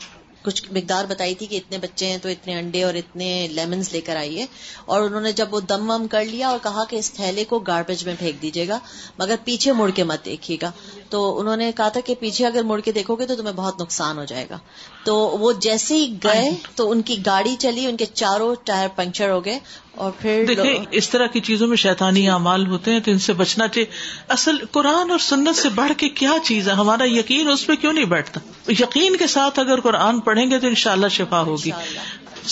کچھ 0.44 0.62
مقدار 0.72 1.04
بتائی 1.04 1.34
تھی 1.34 1.46
کہ 1.46 1.56
اتنے 1.56 1.78
بچے 1.78 2.06
ہیں 2.06 2.18
تو 2.18 2.28
اتنے 2.28 2.58
انڈے 2.58 2.82
اور 2.82 2.94
اتنے 2.94 3.48
لیمنز 3.50 3.88
لے 3.92 4.00
کر 4.00 4.16
آئیے۔ 4.16 4.46
اور 4.84 5.02
انہوں 5.02 5.20
نے 5.20 5.32
جب 5.32 5.54
وہ 5.54 5.60
دم 5.60 5.90
وم 5.90 6.06
کر 6.06 6.24
لیا 6.24 6.48
اور 6.48 6.58
کہا 6.62 6.84
کہ 6.84 6.96
اس 6.96 7.12
تھیلے 7.12 7.44
کو 7.44 7.58
گاربیج 7.58 8.06
میں 8.06 8.14
پھینک 8.18 8.42
دیجیے 8.42 8.68
گا 8.68 8.78
مگر 9.18 9.34
پیچھے 9.44 9.72
مڑ 9.72 9.90
کے 9.90 10.04
مت 10.04 10.24
دیکھیے 10.24 10.56
گا۔ 10.62 10.70
تو 11.08 11.40
انہوں 11.40 11.56
نے 11.56 11.72
کہا 11.76 11.88
تھا 11.88 12.00
کہ 12.00 12.14
پیچھے 12.20 12.46
اگر 12.46 12.62
مڑ 12.62 12.80
کے 12.80 12.92
دیکھو 12.92 13.14
گے 13.14 13.26
تو 13.26 13.36
تمہیں 13.36 13.54
بہت 13.54 13.80
نقصان 13.80 14.18
ہو 14.18 14.24
جائے 14.24 14.46
گا۔ 14.50 14.58
تو 15.04 15.16
وہ 15.16 15.52
جیسے 15.52 15.94
ہی 15.96 16.14
گئے 16.24 16.50
تو 16.74 16.90
ان 16.90 17.02
کی 17.02 17.16
گاڑی 17.26 17.56
چلی 17.58 17.86
ان 17.86 17.96
کے 17.96 18.06
چاروں 18.06 18.54
ٹائر 18.64 18.88
پنکچر 18.96 19.30
ہو 19.30 19.44
گئے 19.44 19.58
اور 19.94 20.10
پھر 20.18 20.44
دیکھیں 20.48 20.84
اس 20.90 21.08
طرح 21.08 21.26
کی 21.26 21.40
چیزوں 21.40 21.68
میں 21.68 21.76
شیطانی 21.76 22.28
اعمال 22.28 22.66
ہوتے 22.66 22.90
ہیں 22.90 23.00
تو 23.00 23.10
ان 23.10 23.18
سے 23.18 23.32
بچنا 23.32 23.68
چاہیے۔ 23.68 23.86
اصل 24.28 24.56
قرآن 24.70 25.10
اور 25.10 25.18
سنت 25.18 25.56
سے 25.56 25.68
بڑھ 25.68 25.92
کے 25.96 26.08
کیا 26.08 26.32
چیز 26.44 26.68
ہے؟ 26.68 26.72
ہمارا 26.72 27.04
یقین 27.04 27.48
اس 27.48 27.66
پہ 27.66 27.74
کیوں 27.74 27.92
نہیں 27.92 28.04
بیٹھتا؟ 28.04 28.40
یقین 28.68 29.16
کے 29.16 29.26
ساتھ 29.26 29.58
اگر 29.58 29.80
قرآن 29.80 30.20
پڑھیں 30.34 30.50
گے 30.50 30.58
تو 30.58 30.66
ان 30.66 30.74
شاء 30.84 30.92
اللہ 30.92 31.08
شفا 31.08 31.40
ہوگی. 31.48 31.70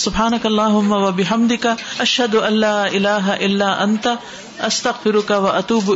سبحان 0.01 0.33
اللہ 0.43 0.75
و 0.91 1.11
بحمد 1.11 1.51
کا 1.61 1.73
اشد 1.99 2.35
اللہ 2.35 2.85
اللہ 2.91 3.27
اللہ 3.31 3.81
انتا 3.85 4.13
استخ 4.67 5.07
کا 5.27 5.37
و 5.37 5.47
اطوب 5.47 5.91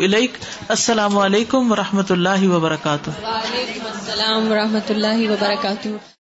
السلام 0.68 1.18
علیکم 1.18 1.72
و 1.72 1.76
رحمۃ 1.76 2.12
اللہ 2.18 2.48
وبرکاتہ. 2.50 3.12
السلام 3.24 4.52
و 4.52 4.56
رحمۃ 4.56 4.90
اللہ 4.90 5.28
وبرکاتہ. 5.32 6.17